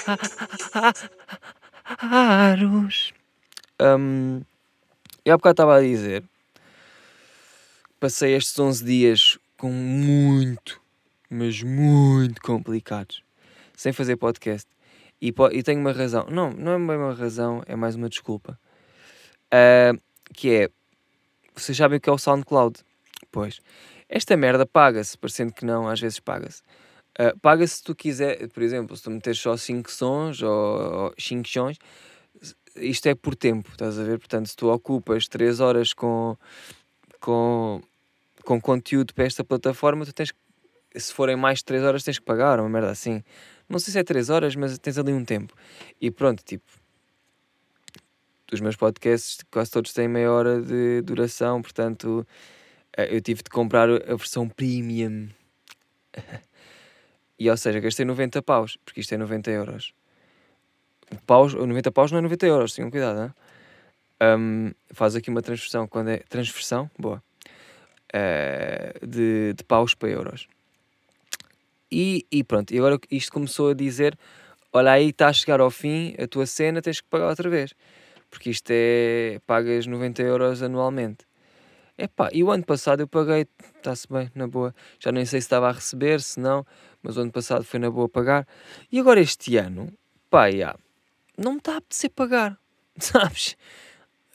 Um, 3.79 4.41
eu 5.23 5.33
há 5.33 5.37
bocado 5.37 5.53
estava 5.53 5.77
a 5.77 5.81
dizer. 5.81 6.23
Passei 7.99 8.35
estes 8.35 8.57
11 8.57 8.85
dias 8.85 9.39
com 9.57 9.71
muito, 9.71 10.79
mas 11.29 11.61
muito 11.61 12.41
complicados. 12.41 13.21
Sem 13.75 13.93
fazer 13.93 14.17
podcast. 14.17 14.67
E, 15.21 15.33
e 15.51 15.63
tenho 15.63 15.79
uma 15.79 15.91
razão. 15.91 16.25
Não, 16.29 16.51
não 16.51 16.73
é 16.73 16.77
bem 16.77 16.97
uma 16.97 17.13
razão, 17.13 17.63
é 17.65 17.75
mais 17.75 17.95
uma 17.95 18.09
desculpa. 18.09 18.59
Uh, 19.47 19.99
que 20.33 20.53
é. 20.53 20.69
Vocês 21.55 21.77
sabem 21.77 21.97
o 21.97 22.01
que 22.01 22.09
é 22.09 22.13
o 22.13 22.17
SoundCloud? 22.17 22.79
Pois. 23.31 23.59
Esta 24.09 24.37
merda 24.37 24.65
paga-se, 24.65 25.17
parecendo 25.17 25.53
que 25.53 25.65
não, 25.65 25.87
às 25.87 25.99
vezes 25.99 26.19
paga-se. 26.19 26.61
Uh, 27.19 27.37
paga-se 27.39 27.77
se 27.77 27.83
tu 27.83 27.95
quiser, 27.95 28.47
por 28.49 28.61
exemplo, 28.61 28.95
se 28.95 29.03
tu 29.03 29.11
meteres 29.11 29.39
só 29.39 29.57
5 29.57 29.91
sons 29.91 30.41
ou 30.41 31.13
5 31.17 31.49
sons, 31.49 31.77
isto 32.75 33.07
é 33.07 33.15
por 33.15 33.35
tempo, 33.35 33.69
estás 33.71 33.97
a 33.97 34.03
ver? 34.03 34.19
Portanto, 34.19 34.47
se 34.47 34.55
tu 34.55 34.69
ocupas 34.69 35.27
3 35.27 35.59
horas 35.59 35.93
com, 35.93 36.37
com, 37.19 37.81
com 38.43 38.61
conteúdo 38.61 39.13
para 39.13 39.25
esta 39.25 39.43
plataforma, 39.43 40.05
tu 40.05 40.13
tens 40.13 40.31
se 40.99 41.13
forem 41.13 41.35
mais 41.35 41.59
de 41.59 41.65
3 41.65 41.83
horas, 41.83 42.03
tens 42.03 42.19
que 42.19 42.25
pagar, 42.25 42.59
uma 42.59 42.69
merda 42.69 42.91
assim. 42.91 43.23
Não 43.69 43.79
sei 43.79 43.91
se 43.91 43.99
é 43.99 44.03
3 44.03 44.29
horas, 44.29 44.55
mas 44.55 44.77
tens 44.79 44.97
ali 44.97 45.13
um 45.13 45.25
tempo. 45.25 45.53
E 45.99 46.09
pronto, 46.09 46.43
tipo, 46.43 46.65
os 48.51 48.61
meus 48.61 48.75
podcasts 48.75 49.39
quase 49.51 49.71
todos 49.71 49.93
têm 49.93 50.07
meia 50.07 50.31
hora 50.31 50.61
de 50.61 51.01
duração, 51.01 51.61
portanto, 51.61 52.25
eh, 52.95 53.15
eu 53.15 53.21
tive 53.21 53.43
de 53.43 53.49
comprar 53.49 53.89
a 53.89 54.15
versão 54.15 54.47
premium. 54.47 55.29
e 57.37 57.49
ou 57.49 57.57
seja, 57.57 57.79
gastei 57.79 58.05
90 58.05 58.41
paus, 58.41 58.77
porque 58.85 59.01
isto 59.01 59.13
é 59.13 59.17
90 59.17 59.51
euros. 59.51 59.93
Paus, 61.25 61.53
90 61.53 61.91
paus 61.91 62.11
não 62.11 62.19
é 62.19 62.21
90 62.21 62.47
euros, 62.47 62.73
tenham 62.73 62.89
cuidado, 62.89 63.23
hein? 63.23 63.33
Um, 64.19 64.71
faz 64.93 65.15
aqui 65.15 65.29
uma 65.29 65.41
transversão 65.41 65.87
quando 65.87 66.09
é 66.09 66.17
transversão, 66.29 66.89
boa, 66.97 67.23
uh, 68.13 69.05
de, 69.05 69.53
de 69.53 69.63
paus 69.63 69.93
para 69.93 70.09
euros. 70.09 70.47
E, 71.91 72.25
e 72.31 72.43
pronto, 72.43 72.73
e 72.73 72.77
agora 72.77 72.99
isto 73.09 73.31
começou 73.31 73.69
a 73.69 73.73
dizer: 73.73 74.17
olha 74.73 74.91
aí, 74.91 75.09
está 75.09 75.29
a 75.29 75.33
chegar 75.33 75.59
ao 75.59 75.71
fim 75.71 76.15
a 76.19 76.27
tua 76.27 76.45
cena, 76.45 76.81
tens 76.81 77.01
que 77.01 77.07
pagar 77.07 77.29
outra 77.29 77.49
vez, 77.49 77.73
porque 78.29 78.49
isto 78.49 78.69
é 78.71 79.39
pagas 79.45 79.87
90 79.87 80.21
euros 80.21 80.61
anualmente. 80.61 81.25
Epá, 81.97 82.29
e 82.31 82.43
o 82.43 82.51
ano 82.51 82.63
passado 82.63 82.99
eu 82.99 83.07
paguei, 83.07 83.47
está-se 83.75 84.07
bem, 84.07 84.29
na 84.35 84.47
boa. 84.47 84.73
Já 84.99 85.11
nem 85.11 85.25
sei 85.25 85.41
se 85.41 85.45
estava 85.45 85.67
a 85.69 85.71
receber, 85.71 86.21
se 86.21 86.39
não, 86.39 86.63
mas 87.01 87.17
o 87.17 87.21
ano 87.21 87.31
passado 87.31 87.63
foi 87.63 87.79
na 87.79 87.89
boa 87.89 88.07
pagar. 88.07 88.47
E 88.91 88.99
agora 88.99 89.19
este 89.19 89.57
ano, 89.57 89.91
pá, 90.29 90.51
já, 90.51 90.75
não 91.35 91.53
me 91.53 91.57
está 91.57 91.73
a 91.73 91.77
apetecer 91.77 92.11
pagar, 92.11 92.59
sabes? 92.99 93.57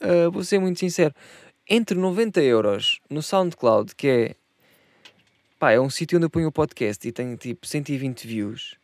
Uh, 0.01 0.29
vou 0.29 0.43
ser 0.43 0.59
muito 0.59 0.79
sincero. 0.79 1.13
Entre 1.69 1.97
90 1.97 2.41
euros 2.41 2.99
no 3.09 3.21
SoundCloud, 3.21 3.95
que 3.95 4.07
é, 4.09 4.35
pá, 5.63 5.71
é 5.71 5.79
um 5.79 5.89
sítio 5.89 6.17
onde 6.17 6.25
eu 6.25 6.29
ponho 6.29 6.49
o 6.49 6.51
podcast 6.51 7.07
e 7.07 7.11
tenho 7.13 7.37
tipo 7.37 7.65
120 7.65 8.27
views, 8.27 8.75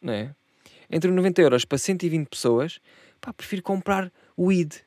não 0.00 0.14
é? 0.14 0.34
Entre 0.90 1.10
90 1.10 1.42
euros 1.42 1.66
para 1.66 1.76
120 1.76 2.28
pessoas, 2.28 2.80
pá, 3.20 3.30
prefiro 3.30 3.62
comprar 3.62 4.10
weed. 4.38 4.82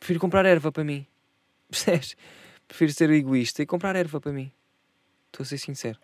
Prefiro 0.00 0.18
comprar 0.18 0.44
erva 0.44 0.72
para 0.72 0.82
mim. 0.82 1.06
Percebes? 1.70 2.16
Prefiro 2.66 2.92
ser 2.92 3.08
egoísta 3.10 3.62
e 3.62 3.66
comprar 3.66 3.94
erva 3.94 4.20
para 4.20 4.32
mim. 4.32 4.50
Estou 5.26 5.44
a 5.44 5.46
ser 5.46 5.58
sincero. 5.58 6.00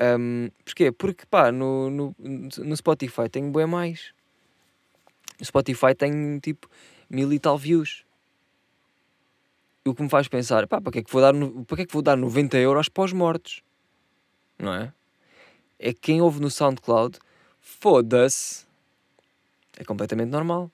Um, 0.00 0.48
porquê? 0.64 0.90
Porque 0.90 1.26
pá, 1.26 1.52
no, 1.52 1.90
no, 1.90 2.16
no 2.18 2.74
Spotify 2.74 3.28
tenho 3.30 3.52
bem 3.52 3.66
mais. 3.66 4.14
No 5.38 5.44
Spotify 5.44 5.94
tenho 5.94 6.40
tipo 6.40 6.70
mil 7.10 7.30
e 7.34 7.38
tal 7.38 7.58
views. 7.58 8.02
O 9.84 9.94
que 9.94 10.02
me 10.02 10.08
faz 10.08 10.28
pensar, 10.28 10.66
pá, 10.68 10.80
para 10.80 10.92
que 10.92 10.98
é 11.00 11.02
que 11.02 11.12
vou 11.12 11.20
dar, 11.20 11.34
para 11.66 11.76
que 11.76 11.82
é 11.82 11.86
que 11.86 11.92
vou 11.92 12.02
dar 12.02 12.16
90 12.16 12.56
euros 12.58 12.88
para 12.88 13.04
os 13.04 13.12
mortos? 13.12 13.62
Não 14.58 14.72
é? 14.72 14.92
É 15.78 15.92
que 15.92 16.00
quem 16.00 16.20
ouve 16.20 16.40
no 16.40 16.50
SoundCloud, 16.50 17.18
foda-se. 17.60 18.64
É 19.76 19.84
completamente 19.84 20.28
normal. 20.28 20.70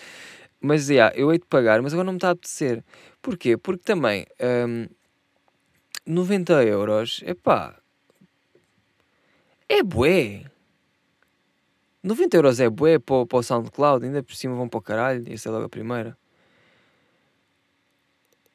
mas, 0.60 0.88
yeah, 0.88 1.14
eu 1.14 1.30
hei 1.30 1.38
de 1.38 1.44
pagar, 1.44 1.82
mas 1.82 1.92
agora 1.92 2.06
não 2.06 2.14
me 2.14 2.16
está 2.16 2.28
a 2.28 2.32
apetecer. 2.32 2.82
Porquê? 3.20 3.56
Porque 3.58 3.82
também 3.84 4.26
um, 4.40 4.86
90 6.06 6.64
euros, 6.64 7.22
é 7.26 7.34
é 9.68 9.82
bué. 9.82 10.44
90 12.02 12.36
euros 12.38 12.60
é 12.60 12.70
bué 12.70 12.98
para, 12.98 13.26
para 13.26 13.38
o 13.38 13.42
SoundCloud, 13.42 14.06
ainda 14.06 14.22
por 14.22 14.34
cima 14.34 14.54
vão 14.54 14.68
para 14.68 14.78
o 14.78 14.82
caralho, 14.82 15.30
essa 15.30 15.50
é 15.50 15.52
logo 15.52 15.66
a 15.66 15.68
primeira. 15.68 16.16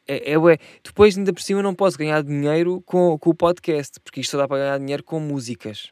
É, 0.07 0.33
é 0.33 0.37
bué. 0.37 0.57
Depois, 0.83 1.17
ainda 1.17 1.33
por 1.33 1.41
cima, 1.41 1.61
não 1.61 1.73
posso 1.73 1.97
ganhar 1.97 2.21
dinheiro 2.23 2.81
com, 2.85 3.17
com 3.17 3.29
o 3.29 3.35
podcast, 3.35 3.99
porque 4.01 4.21
isto 4.21 4.31
só 4.31 4.37
dá 4.37 4.47
para 4.47 4.57
ganhar 4.57 4.77
dinheiro 4.79 5.03
com 5.03 5.19
músicas. 5.19 5.91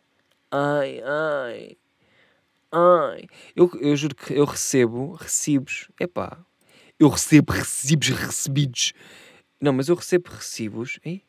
Ai, 0.52 1.02
ai, 1.04 1.78
ai. 2.72 3.28
Eu, 3.56 3.72
eu 3.80 3.96
juro 3.96 4.16
que 4.16 4.34
eu 4.34 4.46
recebo 4.46 5.14
recibos, 5.14 5.90
epá, 6.00 6.38
eu 7.00 7.08
recebo 7.08 7.54
recibos 7.54 8.10
recebidos. 8.10 8.94
Não, 9.62 9.74
mas 9.74 9.88
eu 9.88 9.96
recebo 9.96 10.30
recibos 10.30 11.00
hein? 11.06 11.22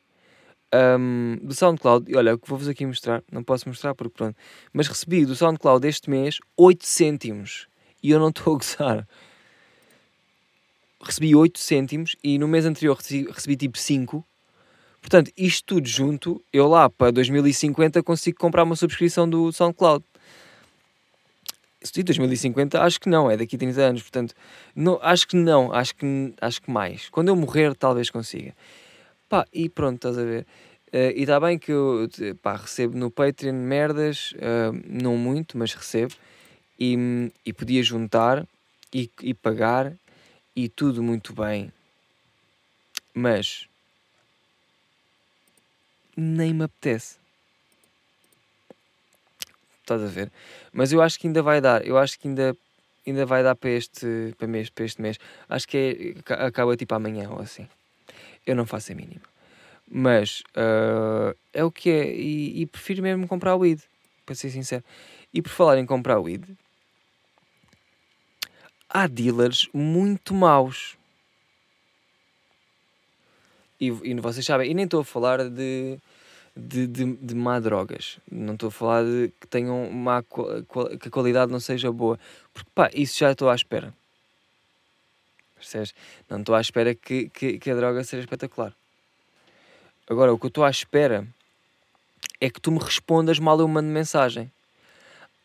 Um, 0.75 1.39
do 1.43 1.55
SoundCloud. 1.55 2.15
Olha, 2.17 2.35
o 2.35 2.39
que 2.39 2.49
vou-vos 2.49 2.67
aqui 2.67 2.85
mostrar, 2.87 3.23
não 3.31 3.45
posso 3.45 3.69
mostrar 3.69 3.95
porque 3.95 4.15
pronto, 4.17 4.37
mas 4.73 4.89
recebi 4.89 5.25
do 5.25 5.37
SoundCloud 5.37 5.87
este 5.87 6.11
mês 6.11 6.39
8 6.57 6.85
cêntimos 6.85 7.69
e 8.03 8.11
eu 8.11 8.19
não 8.19 8.31
estou 8.31 8.55
a 8.55 8.59
gozar. 8.59 9.09
Recebi 11.02 11.35
8 11.35 11.59
cêntimos 11.59 12.16
e 12.23 12.38
no 12.38 12.47
mês 12.47 12.64
anterior 12.64 12.97
recebi, 12.97 13.30
recebi 13.30 13.56
tipo 13.56 13.76
5. 13.76 14.25
Portanto, 15.00 15.32
isto 15.37 15.75
tudo 15.75 15.88
junto, 15.88 16.42
eu 16.52 16.68
lá 16.68 16.88
para 16.88 17.11
2050 17.11 18.02
consigo 18.04 18.38
comprar 18.38 18.62
uma 18.62 18.76
subscrição 18.76 19.28
do 19.28 19.50
SoundCloud 19.52 20.04
de 21.90 22.02
2050, 22.04 22.80
acho 22.80 23.00
que 23.00 23.09
não, 23.09 23.30
é 23.30 23.37
daqui 23.37 23.56
a 23.56 23.59
30 23.59 23.80
anos, 23.80 24.02
portanto, 24.02 24.35
não, 24.75 25.00
acho 25.02 25.26
que 25.26 25.37
não, 25.37 25.73
acho 25.73 25.97
que, 25.97 26.35
acho 26.40 26.62
que 26.62 26.71
mais. 26.71 27.09
Quando 27.09 27.28
eu 27.28 27.37
morrer, 27.37 27.75
talvez 27.75 28.11
consiga. 28.11 28.54
Pá, 29.28 29.47
e 29.52 29.68
pronto, 29.68 29.97
estás 29.97 30.18
a 30.18 30.23
ver. 30.23 30.47
Uh, 30.92 31.11
e 31.16 31.23
está 31.23 31.40
bem 31.40 31.59
que 31.59 31.73
eu 31.73 32.09
pá, 32.42 32.54
recebo 32.56 32.97
no 32.97 33.11
Patreon 33.11 33.54
merdas, 33.54 34.32
uh, 34.32 34.78
não 34.87 35.16
muito, 35.16 35.56
mas 35.56 35.75
recebo, 35.75 36.14
e, 36.78 37.32
e 37.44 37.52
podia 37.52 37.82
juntar 37.82 38.47
e, 38.92 39.11
e 39.23 39.32
pagar 39.32 39.92
e 40.54 40.68
tudo 40.68 41.02
muito 41.02 41.32
bem, 41.35 41.73
mas 43.14 43.68
nem 46.16 46.52
me 46.52 46.64
apetece. 46.64 47.16
Estás 49.80 50.02
a 50.02 50.06
ver? 50.06 50.30
Mas 50.73 50.92
eu 50.92 51.02
acho 51.02 51.18
que 51.18 51.26
ainda 51.26 51.42
vai 51.42 51.61
dar. 51.61 51.85
Eu 51.87 51.99
acho 51.99 52.18
que 52.18 52.28
ainda, 52.28 52.56
ainda 53.06 53.26
vai 53.26 53.42
dar 53.42 53.54
para 53.54 53.71
este, 53.71 54.35
para, 54.38 54.47
mês, 54.47 54.71
para 54.71 54.85
este 54.85 55.02
mês. 55.02 55.18
Acho 55.49 55.66
que 55.66 56.14
é, 56.28 56.35
acaba 56.35 56.76
tipo 56.76 56.94
amanhã 56.94 57.28
ou 57.30 57.40
assim. 57.40 57.68
Eu 58.47 58.54
não 58.54 58.64
faço 58.64 58.92
a 58.92 58.94
mínima. 58.94 59.23
Mas 59.90 60.42
uh, 60.56 61.37
é 61.52 61.64
o 61.64 61.71
que 61.71 61.90
é. 61.90 62.14
E, 62.14 62.62
e, 62.62 62.66
prefiro 62.66 63.02
mesmo 63.02 63.26
comprar 63.26 63.54
o 63.54 63.59
weed. 63.59 63.82
Para 64.25 64.35
ser 64.35 64.50
sincero. 64.50 64.85
E 65.35 65.42
por 65.42 65.50
falar 65.50 65.78
em 65.78 65.87
comprar 65.87 66.18
o 66.18 66.23
weed, 66.23 66.44
há 68.92 69.06
dealers 69.06 69.68
muito 69.72 70.34
maus. 70.34 70.96
E, 73.80 73.87
e 73.87 74.14
vocês 74.20 74.44
sabem, 74.44 74.70
e 74.70 74.75
nem 74.75 74.84
estou 74.84 75.00
a 75.00 75.04
falar 75.04 75.49
de 75.49 75.99
de, 76.56 76.87
de, 76.87 77.16
de 77.16 77.34
má 77.34 77.58
drogas. 77.58 78.18
Não 78.30 78.54
estou 78.54 78.68
a 78.68 78.72
falar 78.72 79.04
de 79.04 79.32
que 79.40 79.46
tenham 79.46 79.90
má, 79.90 80.22
que 80.22 81.08
a 81.08 81.11
qualidade 81.11 81.50
não 81.50 81.61
seja 81.61 81.90
boa. 81.90 82.18
Porque 82.52 82.70
pá, 82.75 82.90
isso 82.94 83.18
já 83.18 83.32
estou 83.32 83.49
à 83.49 83.54
espera. 83.54 83.92
Percebes? 85.56 85.94
Não 86.28 86.40
estou 86.40 86.54
à 86.54 86.61
espera 86.61 86.94
que, 86.94 87.28
que, 87.30 87.58
que 87.58 87.70
a 87.70 87.75
droga 87.75 88.04
seja 88.04 88.22
espetacular. 88.22 88.75
Agora, 90.08 90.32
o 90.32 90.38
que 90.38 90.46
eu 90.46 90.49
estou 90.49 90.64
à 90.64 90.70
espera 90.70 91.26
é 92.40 92.50
que 92.50 92.61
tu 92.61 92.70
me 92.70 92.78
respondas 92.78 93.38
mal 93.38 93.58
eu 93.58 93.68
mando 93.68 93.88
mensagem. 93.88 94.50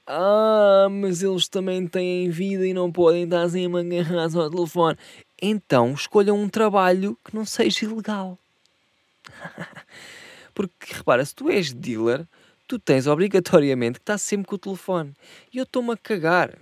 Ah, 0.09 0.87
mas 0.89 1.21
eles 1.21 1.49
também 1.49 1.85
têm 1.85 2.29
vida 2.29 2.65
e 2.65 2.73
não 2.73 2.89
podem 2.89 3.25
estar 3.25 3.41
assim 3.41 3.65
agarrados 3.65 4.37
ao 4.37 4.49
telefone. 4.49 4.97
então 5.41 5.93
escolham 5.93 6.39
um 6.39 6.47
trabalho 6.47 7.17
que 7.25 7.35
não 7.35 7.43
seja 7.43 7.85
ilegal. 7.85 8.39
Porque 10.55 10.93
repara, 10.93 11.25
se 11.25 11.35
tu 11.35 11.49
és 11.49 11.73
dealer, 11.73 12.25
tu 12.67 12.79
tens 12.79 13.05
obrigatoriamente 13.05 13.99
que 13.99 14.03
estar 14.03 14.17
sempre 14.17 14.47
com 14.47 14.55
o 14.55 14.59
telefone. 14.59 15.13
E 15.53 15.57
eu 15.57 15.63
estou-me 15.63 15.91
a 15.91 15.97
cagar. 15.97 16.57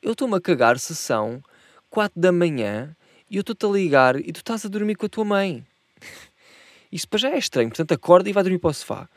Eu 0.00 0.12
estou-me 0.12 0.36
a 0.36 0.40
cagar 0.40 0.78
se 0.78 0.94
são 0.94 1.42
4 1.90 2.20
da 2.20 2.30
manhã 2.30 2.94
e 3.28 3.36
eu 3.36 3.40
estou-te 3.40 3.66
a 3.66 3.68
ligar 3.68 4.16
e 4.16 4.32
tu 4.32 4.38
estás 4.38 4.64
a 4.64 4.68
dormir 4.68 4.94
com 4.94 5.06
a 5.06 5.08
tua 5.08 5.24
mãe. 5.24 5.66
Isso 6.92 7.08
para 7.08 7.18
já 7.18 7.30
é 7.30 7.38
estranho. 7.38 7.68
Portanto, 7.68 7.92
acorda 7.92 8.30
e 8.30 8.32
vai 8.32 8.44
dormir 8.44 8.60
para 8.60 8.70
o 8.70 8.74
sofá. 8.74 9.08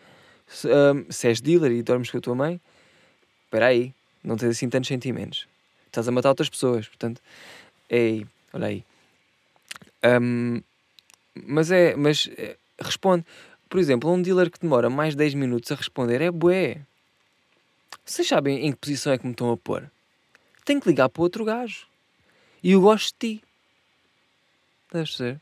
Se, 0.47 0.67
um, 0.67 1.05
se 1.11 1.27
és 1.27 1.39
dealer 1.39 1.71
e 1.71 1.83
dormes 1.83 2.09
com 2.09 2.17
a 2.17 2.21
tua 2.21 2.33
mãe, 2.33 2.59
espera 3.49 3.65
aí, 3.65 3.93
não 4.23 4.37
tens 4.37 4.51
assim 4.51 4.69
tantos 4.69 4.87
sentimentos. 4.87 5.47
Estás 5.87 6.07
a 6.07 6.11
matar 6.11 6.29
outras 6.29 6.49
pessoas. 6.49 6.87
Portanto, 6.87 7.19
ei, 7.89 8.27
olha 8.53 8.67
aí. 8.67 8.85
Um, 10.21 10.61
mas 11.33 11.71
é, 11.71 11.95
mas 11.95 12.29
é, 12.37 12.55
responde. 12.79 13.25
Por 13.67 13.79
exemplo, 13.79 14.11
um 14.11 14.21
dealer 14.21 14.51
que 14.51 14.59
demora 14.59 14.89
mais 14.89 15.13
de 15.13 15.17
10 15.17 15.33
minutos 15.33 15.71
a 15.71 15.75
responder 15.75 16.21
é 16.21 16.29
bué. 16.29 16.81
Vocês 18.05 18.27
sabem 18.27 18.67
em 18.67 18.71
que 18.71 18.77
posição 18.77 19.11
é 19.13 19.17
que 19.17 19.25
me 19.25 19.31
estão 19.31 19.51
a 19.51 19.57
pôr? 19.57 19.89
Tenho 20.63 20.79
que 20.79 20.87
ligar 20.87 21.09
para 21.09 21.23
outro 21.23 21.43
gajo. 21.43 21.87
E 22.61 22.71
eu 22.71 22.81
gosto 22.81 23.15
de 23.19 23.37
ti. 23.37 23.43
Estás 24.85 25.09
a 25.09 25.17
ser? 25.17 25.41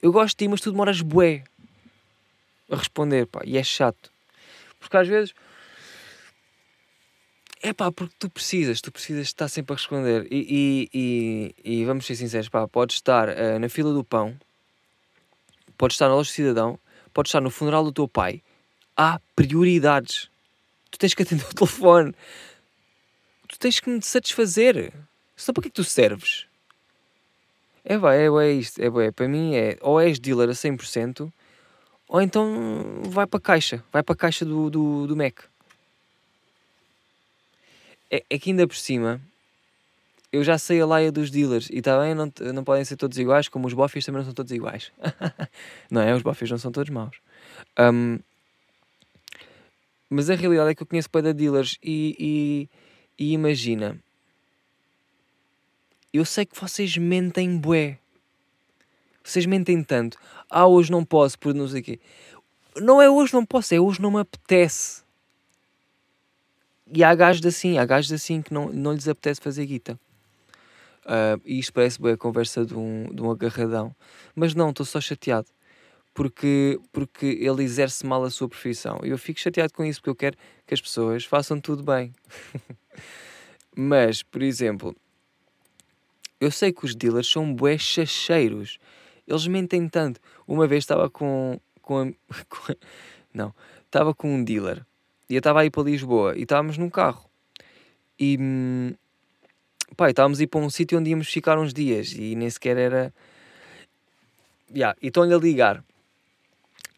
Eu 0.00 0.10
gosto 0.10 0.36
de 0.36 0.44
ti, 0.44 0.48
mas 0.48 0.60
tu 0.62 0.70
demoras 0.70 1.02
bué 1.02 1.44
a 2.70 2.76
responder, 2.76 3.26
pá. 3.26 3.42
E 3.44 3.58
é 3.58 3.62
chato. 3.62 4.10
Porque 4.80 4.96
às 4.96 5.06
vezes... 5.06 5.34
É 7.62 7.72
pá, 7.72 7.90
porque 7.90 8.14
tu 8.18 8.28
precisas, 8.28 8.80
tu 8.80 8.92
precisas 8.92 9.26
estar 9.26 9.48
sempre 9.48 9.72
a 9.72 9.76
responder. 9.76 10.26
E, 10.30 10.88
e, 10.92 11.54
e, 11.64 11.80
e 11.80 11.84
vamos 11.84 12.06
ser 12.06 12.14
sinceros, 12.14 12.48
pá, 12.48 12.68
podes 12.68 12.96
estar 12.96 13.28
uh, 13.28 13.58
na 13.58 13.68
fila 13.68 13.92
do 13.92 14.04
pão, 14.04 14.36
podes 15.76 15.94
estar 15.94 16.08
na 16.08 16.14
loja 16.14 16.30
do 16.30 16.34
cidadão, 16.34 16.78
podes 17.12 17.30
estar 17.30 17.40
no 17.40 17.50
funeral 17.50 17.84
do 17.84 17.92
teu 17.92 18.06
pai. 18.06 18.42
Há 18.96 19.20
prioridades. 19.34 20.30
Tu 20.90 20.98
tens 20.98 21.14
que 21.14 21.22
atender 21.22 21.44
o 21.44 21.54
telefone. 21.54 22.14
Tu 23.48 23.58
tens 23.58 23.80
que 23.80 23.90
me 23.90 24.02
satisfazer. 24.02 24.92
Só 25.36 25.52
para 25.52 25.62
que 25.62 25.68
é 25.68 25.70
que 25.70 25.76
tu 25.76 25.84
serves? 25.84 26.46
É 27.84 27.98
bem, 27.98 28.10
é 28.10 28.30
bem 28.30 28.58
isto. 28.58 28.82
É 28.82 28.90
bem, 28.90 29.12
para 29.12 29.28
mim 29.28 29.54
é 29.54 29.76
ou 29.80 30.00
és 30.00 30.18
dealer 30.18 30.48
a 30.48 30.52
100% 30.52 31.30
ou 32.08 32.22
então 32.22 33.02
vai 33.04 33.26
para 33.26 33.38
a 33.38 33.40
caixa. 33.40 33.82
Vai 33.92 34.02
para 34.02 34.12
a 34.12 34.16
caixa 34.16 34.44
do, 34.44 34.70
do, 34.70 35.06
do 35.06 35.16
Mac. 35.16 35.40
É, 38.10 38.24
é 38.30 38.38
que 38.38 38.50
ainda 38.50 38.66
por 38.66 38.76
cima 38.76 39.20
eu 40.32 40.42
já 40.44 40.58
sei 40.58 40.80
a 40.80 40.86
laia 40.86 41.10
dos 41.10 41.30
dealers 41.30 41.68
e 41.70 41.78
está 41.78 41.98
bem, 42.00 42.14
não, 42.14 42.30
não 42.52 42.64
podem 42.64 42.84
ser 42.84 42.96
todos 42.96 43.16
iguais, 43.18 43.48
como 43.48 43.66
os 43.66 43.72
boffies 43.72 44.04
também 44.04 44.18
não 44.18 44.24
são 44.24 44.34
todos 44.34 44.52
iguais. 44.52 44.92
não 45.90 46.00
é? 46.00 46.14
Os 46.14 46.22
boffies 46.22 46.50
não 46.50 46.58
são 46.58 46.70
todos 46.70 46.90
maus. 46.90 47.16
Um, 47.78 48.18
mas 50.10 50.30
a 50.30 50.34
realidade 50.34 50.70
é 50.70 50.74
que 50.74 50.82
eu 50.82 50.86
conheço 50.86 51.10
para 51.10 51.32
dealers 51.32 51.78
e, 51.82 52.68
e, 53.18 53.24
e, 53.24 53.32
imagina, 53.32 53.98
eu 56.12 56.24
sei 56.24 56.44
que 56.44 56.58
vocês 56.58 56.96
mentem 56.96 57.56
bué. 57.56 57.98
Vocês 59.24 59.46
mentem 59.46 59.82
tanto. 59.82 60.18
Ah, 60.48 60.66
hoje 60.66 60.92
não 60.92 61.04
posso, 61.04 61.38
por 61.38 61.52
não 61.54 61.66
sei 61.66 61.80
o 61.80 61.84
quê. 61.84 62.00
Não 62.76 63.02
é 63.02 63.10
hoje 63.10 63.32
não 63.32 63.44
posso, 63.44 63.74
é 63.74 63.80
hoje 63.80 64.00
não 64.00 64.12
me 64.12 64.20
apetece. 64.20 65.02
E 66.92 67.02
há 67.02 67.14
gajos 67.14 67.44
assim, 67.44 67.78
há 67.78 67.84
gajos 67.84 68.12
assim 68.12 68.40
que 68.40 68.54
não, 68.54 68.68
não 68.68 68.92
lhes 68.92 69.08
apetece 69.08 69.40
fazer 69.40 69.66
guita. 69.66 69.98
Uh, 71.04 71.40
e 71.44 71.58
isto 71.58 71.72
parece 71.72 72.00
bem 72.00 72.12
a 72.12 72.16
conversa 72.16 72.64
de 72.64 72.74
um, 72.74 73.08
de 73.12 73.22
um 73.22 73.30
agarradão. 73.30 73.94
Mas 74.34 74.54
não, 74.54 74.70
estou 74.70 74.84
só 74.84 75.00
chateado. 75.00 75.48
Porque, 76.12 76.80
porque 76.92 77.26
ele 77.26 77.62
exerce 77.62 78.04
mal 78.06 78.24
a 78.24 78.30
sua 78.30 78.48
profissão. 78.48 79.00
E 79.04 79.10
eu 79.10 79.18
fico 79.18 79.38
chateado 79.38 79.72
com 79.72 79.84
isso, 79.84 80.00
porque 80.00 80.10
eu 80.10 80.16
quero 80.16 80.36
que 80.66 80.74
as 80.74 80.80
pessoas 80.80 81.24
façam 81.24 81.60
tudo 81.60 81.82
bem. 81.82 82.12
Mas, 83.76 84.22
por 84.22 84.42
exemplo, 84.42 84.96
eu 86.40 86.50
sei 86.50 86.72
que 86.72 86.84
os 86.84 86.94
dealers 86.94 87.30
são 87.30 87.54
bué 87.54 87.76
chacheiros. 87.76 88.78
Eles 89.26 89.46
mentem 89.46 89.88
tanto. 89.88 90.20
Uma 90.46 90.66
vez 90.66 90.84
estava 90.84 91.10
com, 91.10 91.60
com, 91.82 92.12
com 92.48 92.74
Não. 93.32 93.54
Estava 93.84 94.14
com 94.14 94.34
um 94.34 94.42
dealer. 94.42 94.84
E 95.28 95.34
eu 95.34 95.38
estava 95.38 95.60
aí 95.60 95.70
para 95.70 95.82
Lisboa. 95.82 96.36
E 96.36 96.42
estávamos 96.42 96.78
num 96.78 96.90
carro. 96.90 97.24
E... 98.18 98.36
Hum, 98.40 98.94
Pai, 99.96 100.10
estávamos 100.10 100.40
a 100.40 100.42
ir 100.42 100.46
para 100.48 100.60
um 100.60 100.68
sítio 100.68 100.98
onde 100.98 101.10
íamos 101.10 101.28
ficar 101.28 101.58
uns 101.58 101.72
dias 101.72 102.12
e 102.12 102.34
nem 102.34 102.50
sequer 102.50 102.76
era. 102.76 103.14
Yeah, 104.74 104.96
e 105.00 105.06
estão-lhe 105.06 105.32
a 105.32 105.38
ligar. 105.38 105.84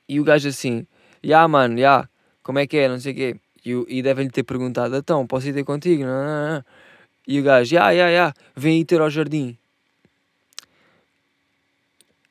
E 0.08 0.18
o 0.18 0.24
gajo 0.24 0.48
assim, 0.48 0.86
já 1.22 1.28
yeah, 1.28 1.48
mano, 1.48 1.74
já, 1.74 1.80
yeah, 1.80 2.10
como 2.42 2.58
é 2.58 2.66
que 2.66 2.78
é, 2.78 2.88
não 2.88 2.98
sei 2.98 3.12
o 3.12 3.14
quê. 3.14 3.36
E, 3.64 3.98
e 3.98 4.02
devem-lhe 4.02 4.30
ter 4.30 4.42
perguntado, 4.42 4.96
então, 4.96 5.26
posso 5.26 5.46
ir 5.46 5.52
ter 5.52 5.64
contigo? 5.64 6.02
Não, 6.02 6.24
não, 6.24 6.54
não. 6.54 6.64
E 7.26 7.38
o 7.38 7.42
gajo, 7.42 7.70
já, 7.70 7.94
já, 7.94 8.10
já, 8.10 8.34
vem 8.56 8.78
aí 8.78 8.84
ter 8.84 9.00
ao 9.02 9.10
jardim. 9.10 9.58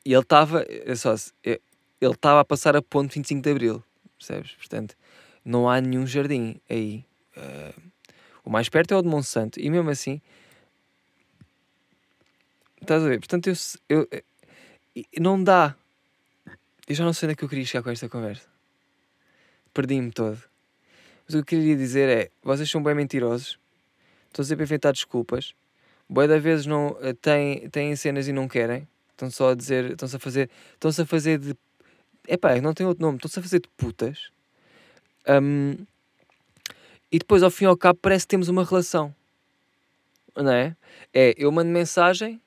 E 0.04 0.12
ele 0.12 0.22
estava, 0.22 0.66
é 0.68 0.96
só, 0.96 1.14
ele 1.46 1.60
estava 2.02 2.40
a 2.40 2.46
passar 2.46 2.76
a 2.76 2.82
ponto 2.82 3.14
25 3.14 3.42
de 3.42 3.52
Abril, 3.52 3.84
percebes? 4.18 4.54
Portanto, 4.54 4.96
não 5.48 5.70
há 5.70 5.80
nenhum 5.82 6.06
jardim 6.06 6.60
aí. 6.70 7.06
Uh, 7.36 7.82
o 8.44 8.50
mais 8.50 8.70
perto 8.70 8.94
é 8.94 8.98
o 8.98 9.02
de 9.02 9.08
Monsanto. 9.08 9.60
E 9.60 9.70
mesmo 9.70 9.90
assim, 9.90 10.22
Estás 12.88 13.04
a 13.04 13.10
ver? 13.10 13.20
Portanto, 13.20 13.48
eu, 13.50 13.56
eu, 13.90 14.08
eu, 14.96 15.04
não 15.22 15.44
dá. 15.44 15.76
Eu 16.88 16.96
já 16.96 17.04
não 17.04 17.12
sei 17.12 17.28
onde 17.28 17.34
é 17.34 17.36
que 17.36 17.44
eu 17.44 17.50
queria 17.50 17.66
chegar 17.66 17.84
com 17.84 17.90
esta 17.90 18.08
conversa. 18.08 18.48
Perdi-me 19.74 20.10
todo. 20.10 20.42
Mas 21.26 21.36
o 21.36 21.44
que 21.44 21.56
eu 21.56 21.60
queria 21.60 21.76
dizer 21.76 22.08
é: 22.08 22.32
vocês 22.42 22.70
são 22.70 22.82
bem 22.82 22.96
mentirosos, 22.96 23.60
estão 24.28 24.46
sempre 24.46 24.64
a 24.64 24.66
inventar 24.66 24.94
desculpas, 24.94 25.54
boa 26.08 26.28
da 26.30 26.40
vezes 26.40 26.66
não 26.66 26.98
eh, 27.02 27.12
têm, 27.12 27.70
têm 27.70 27.94
cenas 27.98 28.28
e 28.30 28.32
não 28.32 28.48
querem, 28.48 28.88
estão 29.12 29.30
só 29.30 29.52
a 29.52 29.56
dizer, 29.56 29.92
estão-se 29.92 30.16
a 30.16 30.20
fazer, 30.20 30.50
estão-se 30.74 31.02
a 31.02 31.06
fazer 31.06 31.40
de. 31.40 31.58
Epá, 32.26 32.56
não 32.62 32.74
tem 32.74 32.86
outro 32.86 33.04
nome, 33.04 33.18
estão-se 33.18 33.40
a 33.40 33.42
fazer 33.42 33.60
de 33.60 33.68
putas. 33.76 34.32
Um, 35.28 35.76
e 37.12 37.20
depois, 37.20 37.44
ao 37.44 37.50
fim 37.50 37.66
e 37.66 37.68
ao 37.68 37.78
cabo, 37.78 38.00
parece 38.02 38.26
que 38.26 38.30
temos 38.30 38.50
uma 38.50 38.64
relação. 38.64 39.14
Não 40.36 40.52
é? 40.52 40.76
É, 41.14 41.34
eu 41.38 41.52
mando 41.52 41.72
mensagem, 41.72 42.40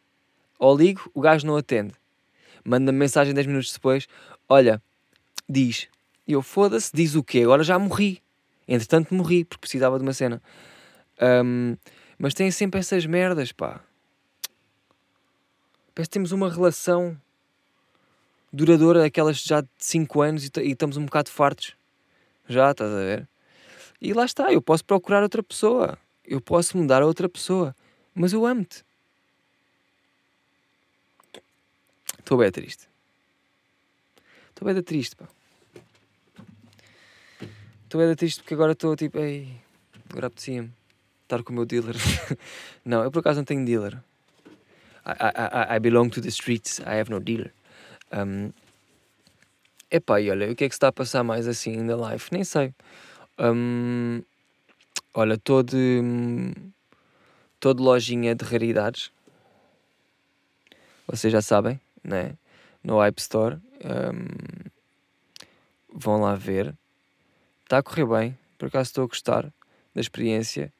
ou 0.58 0.76
ligo, 0.76 1.10
o 1.14 1.20
gajo 1.20 1.46
não 1.46 1.56
atende. 1.56 1.94
Manda-me 2.64 2.98
mensagem 2.98 3.34
10 3.34 3.46
minutos 3.46 3.72
depois: 3.72 4.06
Olha, 4.48 4.82
diz. 5.48 5.88
E 6.26 6.32
eu 6.32 6.42
foda-se, 6.42 6.90
diz 6.94 7.14
o 7.14 7.24
quê? 7.24 7.40
Agora 7.40 7.64
já 7.64 7.78
morri. 7.78 8.22
Entretanto 8.68 9.14
morri 9.14 9.44
porque 9.44 9.62
precisava 9.62 9.98
de 9.98 10.02
uma 10.02 10.12
cena. 10.12 10.40
Um, 11.20 11.76
mas 12.18 12.34
tem 12.34 12.50
sempre 12.50 12.78
essas 12.78 13.04
merdas, 13.06 13.50
pá. 13.50 13.80
Parece 15.94 16.08
que 16.08 16.12
temos 16.12 16.32
uma 16.32 16.48
relação 16.48 17.20
duradoura, 18.52 19.04
aquelas 19.04 19.42
já 19.42 19.60
de 19.60 19.68
5 19.78 20.20
anos 20.20 20.44
e, 20.44 20.50
e 20.60 20.72
estamos 20.72 20.96
um 20.96 21.04
bocado 21.04 21.30
fartos. 21.30 21.74
Já, 22.50 22.72
estás 22.72 22.90
a 22.90 22.96
ver? 22.96 23.28
E 24.00 24.12
lá 24.12 24.24
está, 24.24 24.52
eu 24.52 24.60
posso 24.60 24.84
procurar 24.84 25.22
outra 25.22 25.40
pessoa. 25.40 25.96
Eu 26.24 26.40
posso 26.40 26.76
mudar 26.76 27.00
a 27.00 27.06
outra 27.06 27.28
pessoa. 27.28 27.76
Mas 28.12 28.32
eu 28.32 28.44
amo-te. 28.44 28.84
Estou 32.18 32.36
bem 32.36 32.50
triste. 32.50 32.88
Estou 34.48 34.66
bem 34.66 34.82
triste, 34.82 35.14
pá. 35.14 35.28
Estou 37.84 38.00
bem 38.00 38.16
triste 38.16 38.40
porque 38.40 38.54
agora 38.54 38.72
estou 38.72 38.96
tipo, 38.96 39.18
ei, 39.18 39.54
agora 40.08 40.26
apetecia-me 40.26 40.72
estar 41.22 41.44
com 41.44 41.52
o 41.52 41.54
meu 41.54 41.64
dealer. 41.64 41.94
não, 42.84 43.04
eu 43.04 43.12
por 43.12 43.20
acaso 43.20 43.38
não 43.38 43.44
tenho 43.44 43.64
dealer. 43.64 44.02
I, 45.06 45.74
I, 45.74 45.76
I, 45.76 45.78
belong 45.78 46.08
to 46.10 46.20
the 46.20 46.28
streets, 46.28 46.80
I 46.80 46.98
have 46.98 47.10
no 47.10 47.20
dealer. 47.20 47.52
Um, 48.12 48.52
epá, 49.90 50.20
e 50.20 50.30
olha, 50.30 50.50
o 50.50 50.56
que 50.56 50.64
é 50.64 50.68
que 50.68 50.74
se 50.74 50.76
está 50.76 50.88
a 50.88 50.92
passar 50.92 51.22
mais 51.24 51.46
assim 51.46 51.76
na 51.82 51.96
live? 51.96 52.24
Nem 52.32 52.44
sei. 52.44 52.74
Um, 53.38 54.22
olha, 55.14 55.34
estou 55.34 55.62
de. 55.62 56.00
Estou 57.54 57.74
de 57.74 57.82
lojinha 57.82 58.34
de 58.34 58.44
raridades. 58.44 59.10
Vocês 61.06 61.32
já 61.32 61.42
sabem 61.42 61.78
né? 62.02 62.34
no 62.82 63.02
App 63.02 63.20
Store. 63.20 63.58
Um, 63.84 64.70
vão 65.92 66.20
lá 66.20 66.34
ver. 66.34 66.74
Está 67.64 67.78
a 67.78 67.82
correr 67.82 68.06
bem, 68.06 68.38
por 68.58 68.68
acaso 68.68 68.88
estou 68.88 69.04
a 69.04 69.06
gostar 69.06 69.52
da 69.94 70.00
experiência. 70.00 70.72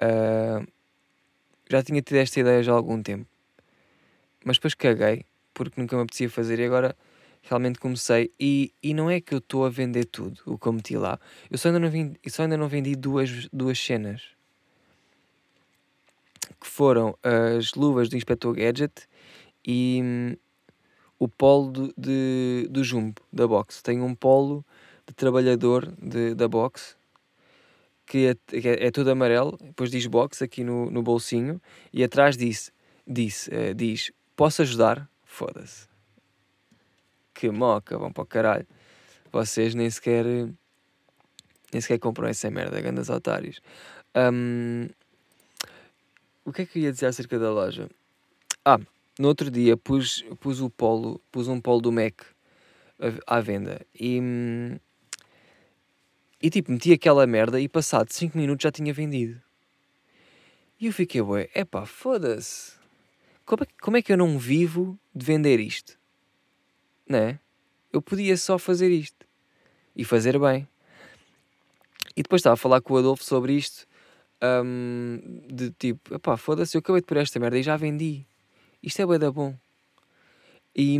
Uh, 0.00 0.66
já 1.68 1.82
tinha 1.82 2.00
tido 2.02 2.16
esta 2.16 2.40
ideia 2.40 2.62
já 2.62 2.72
há 2.72 2.74
algum 2.74 3.02
tempo, 3.02 3.26
mas 4.44 4.56
depois 4.56 4.74
caguei 4.74 5.24
porque 5.52 5.80
nunca 5.80 5.96
me 5.96 6.02
apetecia 6.02 6.28
fazer 6.28 6.58
e 6.58 6.64
agora 6.64 6.96
realmente 7.48 7.78
comecei. 7.78 8.32
E, 8.38 8.72
e 8.82 8.94
não 8.94 9.10
é 9.10 9.20
que 9.20 9.34
eu 9.34 9.38
estou 9.38 9.64
a 9.64 9.70
vender 9.70 10.04
tudo 10.06 10.40
o 10.46 10.58
que 10.58 10.66
eu 10.66 10.72
meti 10.72 10.96
lá, 10.96 11.18
eu 11.50 11.58
só 11.58 11.68
ainda 11.68 11.80
não 11.80 11.90
vendi, 11.90 12.18
só 12.28 12.42
ainda 12.42 12.56
não 12.56 12.68
vendi 12.68 12.94
duas, 12.96 13.48
duas 13.52 13.78
cenas 13.78 14.22
que 16.60 16.66
foram 16.66 17.16
as 17.22 17.74
luvas 17.74 18.08
do 18.08 18.16
Inspector 18.16 18.52
Gadget 18.54 19.08
e 19.66 20.00
hum, 20.02 20.36
o 21.18 21.28
polo 21.28 21.70
do, 21.70 21.94
de, 21.96 22.66
do 22.70 22.82
Jumbo, 22.82 23.20
da 23.32 23.46
box. 23.46 23.82
Tenho 23.82 24.04
um 24.04 24.14
polo 24.14 24.64
de 25.06 25.14
trabalhador 25.14 25.92
de, 26.00 26.34
da 26.34 26.48
box 26.48 26.96
que 28.06 28.26
é, 28.26 28.60
que 28.60 28.68
é, 28.68 28.86
é 28.86 28.90
todo 28.90 29.08
amarelo, 29.08 29.58
depois 29.60 29.90
diz 29.90 30.06
box 30.06 30.42
aqui 30.42 30.62
no, 30.62 30.90
no 30.90 31.02
bolsinho 31.02 31.60
e 31.92 32.04
atrás 32.04 32.36
diz, 32.36 32.72
diz, 33.06 33.48
uh, 33.48 33.74
diz 33.74 34.12
posso 34.36 34.62
ajudar? 34.62 35.08
Foda-se. 35.24 35.93
Que 37.34 37.50
moca, 37.50 37.98
vão 37.98 38.12
para 38.12 38.22
o 38.22 38.26
caralho. 38.26 38.66
Vocês 39.32 39.74
nem 39.74 39.90
sequer 39.90 40.24
nem 41.74 41.80
sequer 41.80 41.98
compram 41.98 42.28
essa 42.28 42.48
merda, 42.50 42.80
grandes 42.80 43.10
otários. 43.10 43.60
Um, 44.16 44.88
o 46.44 46.52
que 46.52 46.62
é 46.62 46.66
que 46.66 46.78
eu 46.78 46.82
ia 46.84 46.92
dizer 46.92 47.06
acerca 47.06 47.36
da 47.36 47.50
loja? 47.50 47.90
Ah, 48.64 48.78
no 49.18 49.28
outro 49.28 49.50
dia 49.50 49.76
pus, 49.76 50.24
pus 50.38 50.60
o 50.60 50.70
polo, 50.70 51.20
pus 51.32 51.48
um 51.48 51.60
polo 51.60 51.80
do 51.80 51.90
Mac 51.90 52.22
à 53.26 53.40
venda 53.40 53.84
e, 53.98 54.20
e 56.40 56.48
tipo, 56.48 56.70
meti 56.70 56.92
aquela 56.92 57.26
merda 57.26 57.60
e 57.60 57.68
passado 57.68 58.12
5 58.12 58.38
minutos 58.38 58.62
já 58.62 58.70
tinha 58.70 58.94
vendido. 58.94 59.42
E 60.80 60.86
eu 60.86 60.92
fiquei, 60.92 61.20
ué, 61.20 61.48
epá, 61.54 61.84
foda-se. 61.86 62.74
Como 63.44 63.64
é, 63.64 63.66
como 63.80 63.96
é 63.96 64.02
que 64.02 64.12
eu 64.12 64.16
não 64.16 64.38
vivo 64.38 64.98
de 65.14 65.24
vender 65.24 65.58
isto? 65.60 65.98
Não 67.08 67.18
é? 67.18 67.38
Eu 67.92 68.02
podia 68.02 68.36
só 68.36 68.58
fazer 68.58 68.90
isto. 68.90 69.26
E 69.94 70.04
fazer 70.04 70.38
bem. 70.38 70.66
E 72.16 72.22
depois 72.22 72.40
estava 72.40 72.54
a 72.54 72.56
falar 72.56 72.80
com 72.80 72.94
o 72.94 72.96
Adolfo 72.96 73.24
sobre 73.24 73.54
isto. 73.54 73.86
Um, 74.42 75.20
de 75.46 75.70
tipo, 75.70 76.14
epá, 76.14 76.36
foda-se, 76.36 76.76
eu 76.76 76.80
acabei 76.80 77.00
de 77.00 77.06
pôr 77.06 77.16
esta 77.16 77.38
merda 77.40 77.58
e 77.58 77.62
já 77.62 77.76
vendi. 77.76 78.26
Isto 78.82 79.02
é 79.02 79.06
bué 79.06 79.18
da 79.18 79.30
bom. 79.30 79.54
E, 80.76 80.98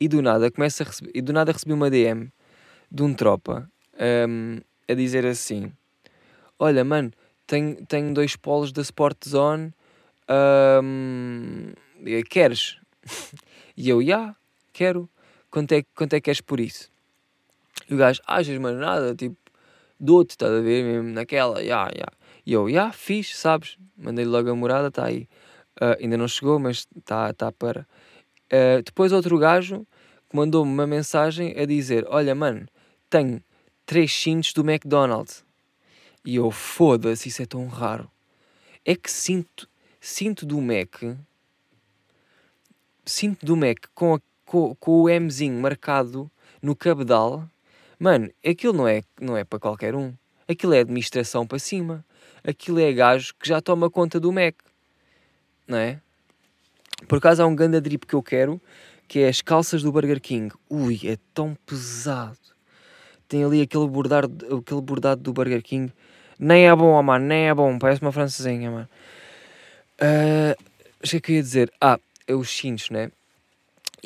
e 0.00 0.08
do 0.08 0.20
nada 0.22 0.50
começa 0.50 0.82
a 0.82 0.86
receber, 0.86 1.10
e 1.14 1.20
do 1.20 1.32
nada 1.32 1.52
recebi 1.52 1.72
uma 1.72 1.90
DM 1.90 2.32
de 2.90 3.02
um 3.02 3.14
tropa 3.14 3.70
um, 4.28 4.58
a 4.88 4.94
dizer 4.94 5.24
assim: 5.26 5.72
Olha, 6.58 6.84
mano, 6.84 7.12
tenho, 7.46 7.84
tenho 7.86 8.12
dois 8.12 8.34
polos 8.36 8.72
da 8.72 8.82
Sport 8.82 9.28
Zone. 9.28 9.72
Um, 10.82 11.72
queres? 12.28 12.78
e 13.76 13.88
eu, 13.88 14.00
já, 14.00 14.06
yeah, 14.06 14.36
quero. 14.72 15.08
Quanto 15.54 15.70
é, 15.70 15.84
quanto 15.94 16.14
é 16.14 16.16
que 16.16 16.24
queres 16.24 16.40
por 16.40 16.58
isso? 16.58 16.90
E 17.88 17.94
o 17.94 17.96
gajo, 17.96 18.20
achas, 18.26 18.58
mano, 18.58 18.80
nada, 18.80 19.14
tipo, 19.14 19.36
dou-te, 20.00 20.30
estás 20.30 20.50
a 20.50 20.60
ver, 20.60 20.82
mesmo 20.82 21.10
naquela, 21.10 21.58
já, 21.58 21.62
yeah, 21.62 21.90
já. 21.90 21.94
Yeah. 21.94 22.12
E 22.44 22.52
eu, 22.54 22.68
já, 22.68 22.72
yeah, 22.72 22.92
fiz, 22.92 23.36
sabes? 23.36 23.78
Mandei 23.96 24.24
logo 24.24 24.50
a 24.50 24.56
morada, 24.56 24.88
está 24.88 25.04
aí. 25.04 25.28
Uh, 25.80 26.02
ainda 26.02 26.16
não 26.16 26.26
chegou, 26.26 26.58
mas 26.58 26.88
está 26.98 27.32
tá 27.32 27.52
para. 27.52 27.86
Uh, 28.46 28.82
depois 28.84 29.12
outro 29.12 29.38
gajo 29.38 29.86
mandou-me 30.32 30.72
uma 30.72 30.88
mensagem 30.88 31.56
a 31.56 31.64
dizer: 31.64 32.04
Olha, 32.08 32.34
mano, 32.34 32.66
tenho 33.08 33.40
três 33.86 34.12
cintos 34.12 34.52
do 34.54 34.68
McDonald's. 34.68 35.44
E 36.24 36.34
eu, 36.34 36.50
foda-se, 36.50 37.28
isso 37.28 37.42
é 37.42 37.46
tão 37.46 37.68
raro. 37.68 38.10
É 38.84 38.96
que 38.96 39.08
sinto, 39.08 39.68
sinto 40.00 40.44
do 40.44 40.60
Mac, 40.60 41.00
sinto 43.06 43.46
do 43.46 43.56
Mac 43.56 43.86
com, 43.94 44.16
a, 44.16 44.20
com, 44.44 44.74
com 44.76 45.02
o 45.02 45.20
Mzinho 45.20 45.60
marcado 45.60 46.30
no 46.60 46.74
cabedal. 46.74 47.48
Mano, 47.98 48.30
aquilo 48.46 48.72
não 48.72 48.88
é, 48.88 49.02
não 49.20 49.36
é 49.36 49.44
para 49.44 49.58
qualquer 49.58 49.94
um. 49.94 50.12
Aquilo 50.48 50.74
é 50.74 50.80
administração 50.80 51.46
para 51.46 51.58
cima. 51.58 52.04
Aquilo 52.42 52.80
é 52.80 52.92
gajo 52.92 53.34
que 53.38 53.48
já 53.48 53.60
toma 53.60 53.90
conta 53.90 54.20
do 54.20 54.32
Mac. 54.32 54.54
Não 55.66 55.78
é? 55.78 56.00
Por 57.08 57.18
acaso 57.18 57.42
há 57.42 57.46
um 57.46 57.56
grande 57.56 57.80
drip 57.80 58.06
que 58.06 58.14
eu 58.14 58.22
quero, 58.22 58.60
que 59.08 59.20
é 59.20 59.28
as 59.28 59.40
calças 59.40 59.82
do 59.82 59.90
Burger 59.90 60.20
King. 60.20 60.54
Ui, 60.68 61.00
é 61.04 61.16
tão 61.32 61.56
pesado 61.66 62.54
tem 63.34 63.44
ali 63.44 63.62
aquele 63.62 63.88
bordado, 63.88 64.58
aquele 64.58 64.80
bordado 64.80 65.20
do 65.20 65.32
Burger 65.32 65.62
King. 65.62 65.92
Nem 66.38 66.68
é 66.68 66.74
bom, 66.74 67.00
mano, 67.02 67.24
nem 67.24 67.48
é 67.48 67.54
bom. 67.54 67.78
Parece 67.78 68.00
uma 68.00 68.12
francesinha, 68.12 68.70
mano. 68.70 68.88
Uh, 70.00 70.54
o 71.02 71.08
que 71.08 71.16
é 71.16 71.20
que 71.20 71.32
eu 71.32 71.36
ia 71.36 71.42
dizer? 71.42 71.72
Ah, 71.80 71.98
é 72.26 72.34
os 72.34 72.50
cintos, 72.50 72.90
né? 72.90 73.10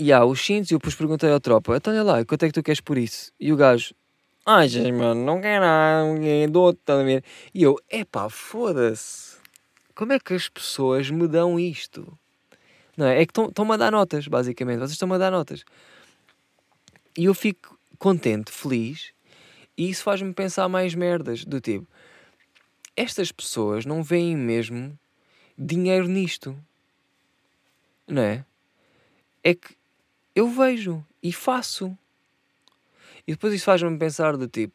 E 0.01 0.13
há 0.13 0.25
os 0.25 0.41
cintos, 0.41 0.71
e 0.71 0.75
eu 0.75 0.79
depois 0.79 0.95
perguntei 0.95 1.29
ao 1.29 1.41
tropa: 1.41 1.77
então 1.77 1.93
olha 1.93 2.05
lá, 2.05 2.25
quanto 2.25 2.45
é 2.45 2.47
que 2.47 2.53
tu 2.55 2.63
queres 2.63 2.81
por 2.81 2.97
isso? 2.97 3.33
E 3.41 3.53
o 3.53 3.57
gajo: 3.57 3.93
ai, 4.47 4.69
ah, 4.69 4.93
mano, 4.93 5.25
não 5.25 5.41
quero 5.41 5.65
nada, 5.65 6.49
dou-te, 6.49 6.79
tá 6.85 7.01
a 7.01 7.03
ver? 7.03 7.25
E 7.53 7.65
eu: 7.65 7.77
epá, 7.91 8.31
foda-se. 8.31 9.39
Como 9.97 10.13
é 10.13 10.21
que 10.21 10.35
as 10.35 10.49
pessoas 10.49 11.11
me 11.11 11.27
dão 11.27 11.59
isto? 11.59 12.17
Não 12.97 13.07
é? 13.07 13.23
É 13.23 13.27
que 13.27 13.33
estão-me 13.41 13.73
a 13.73 13.77
dar 13.77 13.91
notas, 13.91 14.29
basicamente. 14.29 14.79
Vocês 14.79 14.93
estão-me 14.93 15.17
a 15.17 15.19
dar 15.19 15.33
notas. 15.33 15.65
E 17.17 17.25
eu 17.25 17.35
fico 17.35 17.77
contente, 17.99 18.53
feliz, 18.53 19.11
e 19.77 19.91
isso 19.91 20.05
faz-me 20.05 20.33
pensar 20.33 20.69
mais 20.69 20.95
merdas, 20.95 21.45
do 21.45 21.61
tipo, 21.61 21.89
estas 22.97 23.33
pessoas 23.33 23.85
não 23.85 24.05
veem 24.05 24.37
mesmo 24.37 24.97
dinheiro 25.59 26.07
nisto. 26.07 26.57
Não 28.07 28.23
é? 28.23 28.45
É 29.43 29.55
que 29.55 29.78
eu 30.39 30.49
vejo 30.49 31.05
e 31.21 31.33
faço. 31.33 31.99
E 33.27 33.33
depois 33.33 33.53
isso 33.53 33.65
faz-me 33.65 33.99
pensar 33.99 34.37
do 34.37 34.47
tipo, 34.47 34.73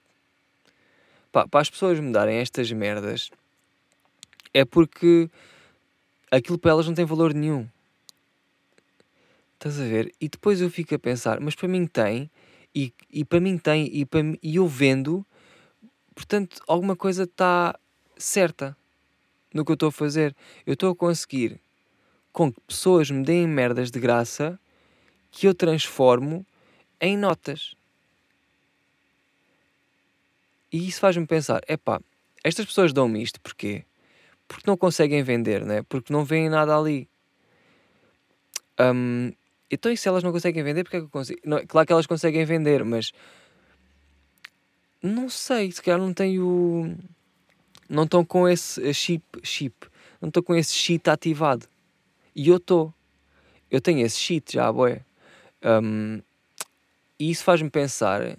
pá, 1.31 1.47
para 1.47 1.61
as 1.61 1.69
pessoas 1.69 1.97
me 2.01 2.11
darem 2.11 2.37
estas 2.37 2.69
merdas, 2.71 3.31
é 4.53 4.65
porque 4.65 5.29
aquilo 6.29 6.57
para 6.59 6.71
elas 6.71 6.85
não 6.85 6.93
tem 6.93 7.05
valor 7.05 7.33
nenhum. 7.33 7.65
Estás 9.53 9.79
a 9.79 9.85
ver? 9.85 10.13
E 10.19 10.27
depois 10.27 10.59
eu 10.59 10.69
fico 10.69 10.93
a 10.95 10.99
pensar, 10.99 11.39
mas 11.39 11.55
para 11.55 11.69
mim 11.69 11.87
tem, 11.87 12.29
e, 12.75 12.93
e 13.09 13.23
para 13.23 13.39
mim 13.39 13.57
tem, 13.57 13.89
e, 13.95 14.05
para, 14.05 14.19
e 14.43 14.57
eu 14.57 14.67
vendo, 14.67 15.25
portanto, 16.13 16.61
alguma 16.67 16.95
coisa 16.95 17.23
está 17.23 17.79
certa 18.17 18.75
no 19.53 19.63
que 19.63 19.71
eu 19.71 19.75
estou 19.75 19.87
a 19.87 19.93
fazer. 19.93 20.35
Eu 20.65 20.73
estou 20.73 20.91
a 20.91 20.95
conseguir 20.95 21.57
com 22.33 22.51
que 22.51 22.59
pessoas 22.67 23.09
me 23.09 23.23
deem 23.23 23.47
merdas 23.47 23.89
de 23.89 23.99
graça 23.99 24.59
que 25.33 25.47
eu 25.47 25.53
transformo 25.53 26.45
em 27.01 27.17
notas. 27.17 27.75
E 30.71 30.87
isso 30.87 31.01
faz-me 31.01 31.25
pensar: 31.25 31.61
epá, 31.67 31.99
estas 32.43 32.65
pessoas 32.65 32.93
dão-me 32.93 33.21
isto 33.21 33.41
porquê? 33.41 33.83
Porque 34.47 34.69
não 34.69 34.77
conseguem 34.77 35.23
vender, 35.23 35.65
né? 35.65 35.81
porque 35.89 36.13
não 36.13 36.23
veem 36.23 36.49
nada 36.49 36.77
ali. 36.77 37.09
Um, 38.79 39.33
então, 39.69 39.91
e 39.91 39.97
se 39.97 40.07
elas 40.07 40.23
não 40.23 40.31
conseguem 40.31 40.63
vender, 40.63 40.83
porque 40.83 40.97
é 40.97 40.99
que 40.99 41.05
eu 41.05 41.09
consigo? 41.09 41.39
Não, 41.43 41.65
claro 41.65 41.87
que 41.87 41.93
elas 41.93 42.05
conseguem 42.05 42.45
vender, 42.45 42.85
mas 42.85 43.11
não 45.01 45.29
sei, 45.29 45.71
se 45.71 45.81
calhar 45.81 45.99
não 45.99 46.13
tenho. 46.13 46.95
Não 47.89 48.03
estão 48.03 48.23
com 48.23 48.47
esse 48.47 48.93
chip, 48.93 49.23
chip, 49.43 49.87
não 50.21 50.29
estou 50.29 50.43
com 50.43 50.53
esse 50.55 50.73
cheat 50.75 51.09
ativado. 51.09 51.67
E 52.35 52.49
eu 52.49 52.57
estou. 52.57 52.93
Eu 53.69 53.81
tenho 53.81 54.05
esse 54.05 54.19
cheat 54.19 54.53
já, 54.53 54.71
boé. 54.71 55.03
Um, 55.63 56.21
e 57.19 57.31
isso 57.31 57.43
faz-me 57.43 57.69
pensar 57.69 58.37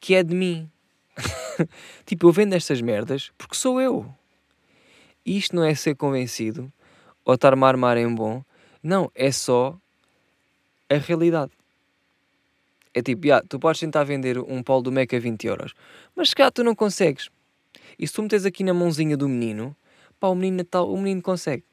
que 0.00 0.14
é 0.14 0.22
de 0.22 0.34
mim. 0.34 0.68
tipo, 2.04 2.26
eu 2.26 2.32
vendo 2.32 2.54
estas 2.54 2.80
merdas 2.80 3.30
porque 3.38 3.54
sou 3.54 3.80
eu. 3.80 4.12
E 5.24 5.36
isto 5.36 5.54
não 5.54 5.62
é 5.62 5.74
ser 5.74 5.94
convencido 5.94 6.72
ou 7.24 7.34
estar-me 7.34 7.64
a 7.64 7.68
armar 7.68 7.96
em 7.96 8.12
bom. 8.12 8.42
Não, 8.82 9.10
é 9.14 9.30
só 9.30 9.78
a 10.90 10.96
realidade. 10.96 11.52
É 12.94 13.00
tipo, 13.00 13.26
yeah, 13.26 13.44
tu 13.48 13.58
podes 13.58 13.80
tentar 13.80 14.04
vender 14.04 14.38
um 14.38 14.62
polo 14.62 14.82
do 14.82 14.92
Mac 14.92 15.14
a 15.14 15.18
20 15.18 15.46
euros, 15.46 15.72
mas 16.14 16.30
se 16.30 16.34
calhar 16.34 16.52
tu 16.52 16.62
não 16.62 16.74
consegues. 16.74 17.30
E 17.98 18.06
se 18.06 18.12
tu 18.12 18.22
metes 18.22 18.44
aqui 18.44 18.62
na 18.62 18.74
mãozinha 18.74 19.16
do 19.16 19.28
menino, 19.28 19.74
pá, 20.20 20.28
o 20.28 20.34
menino, 20.34 20.64
tal, 20.64 20.92
o 20.92 20.96
menino 21.00 21.22
consegue. 21.22 21.64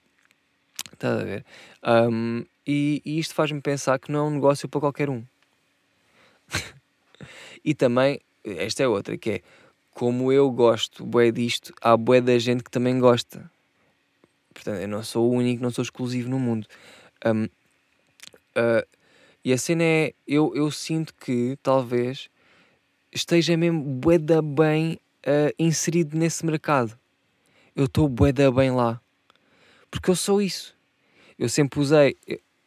Estás 0.94 1.20
a 1.20 1.24
ver? 1.24 1.46
Um, 1.84 2.46
e, 2.72 3.02
e, 3.04 3.18
isto 3.18 3.34
faz-me 3.34 3.60
pensar 3.60 3.98
que 3.98 4.12
não 4.12 4.20
é 4.20 4.24
um 4.30 4.34
negócio 4.36 4.70
para 4.70 4.80
qualquer 4.80 5.10
um. 5.10 5.24
e 7.66 7.74
também, 7.74 8.20
esta 8.46 8.84
é 8.84 8.88
outra, 8.88 9.18
que 9.18 9.32
é 9.32 9.42
como 9.90 10.32
eu 10.32 10.52
gosto 10.52 11.04
bué 11.04 11.32
disto, 11.32 11.74
há 11.82 11.98
bué 11.98 12.22
da 12.22 12.38
gente 12.38 12.64
que 12.64 12.70
também 12.70 13.00
gosta. 13.00 13.50
Portanto, 14.54 14.82
eu 14.82 14.88
não 14.88 15.04
sou 15.04 15.32
o 15.32 15.34
único, 15.34 15.64
não 15.64 15.72
sou 15.72 15.82
exclusivo 15.82 16.30
no 16.30 16.38
mundo. 16.38 16.68
Um, 17.26 17.46
uh, 17.46 18.88
e 19.44 19.52
a 19.52 19.58
cena 19.58 19.84
é, 19.84 20.14
eu, 20.28 20.56
eu 20.56 20.70
sinto 20.70 21.16
que 21.16 21.58
talvez 21.64 22.30
esteja 23.12 23.58
mesmo 23.58 23.82
bué 23.84 24.20
da 24.20 24.44
bem 24.44 25.00
uh, 25.26 25.52
inserido 25.58 26.16
nesse 26.16 26.46
mercado. 26.46 26.96
Eu 27.76 27.86
estou 27.86 28.08
bué 28.08 28.32
da 28.32 28.52
bem 28.52 28.70
lá. 28.70 29.02
Porque 29.90 30.12
eu 30.12 30.16
sou 30.16 30.40
isso. 30.40 30.78
Eu 31.40 31.50
sempre 31.50 31.80
usei, 31.80 32.16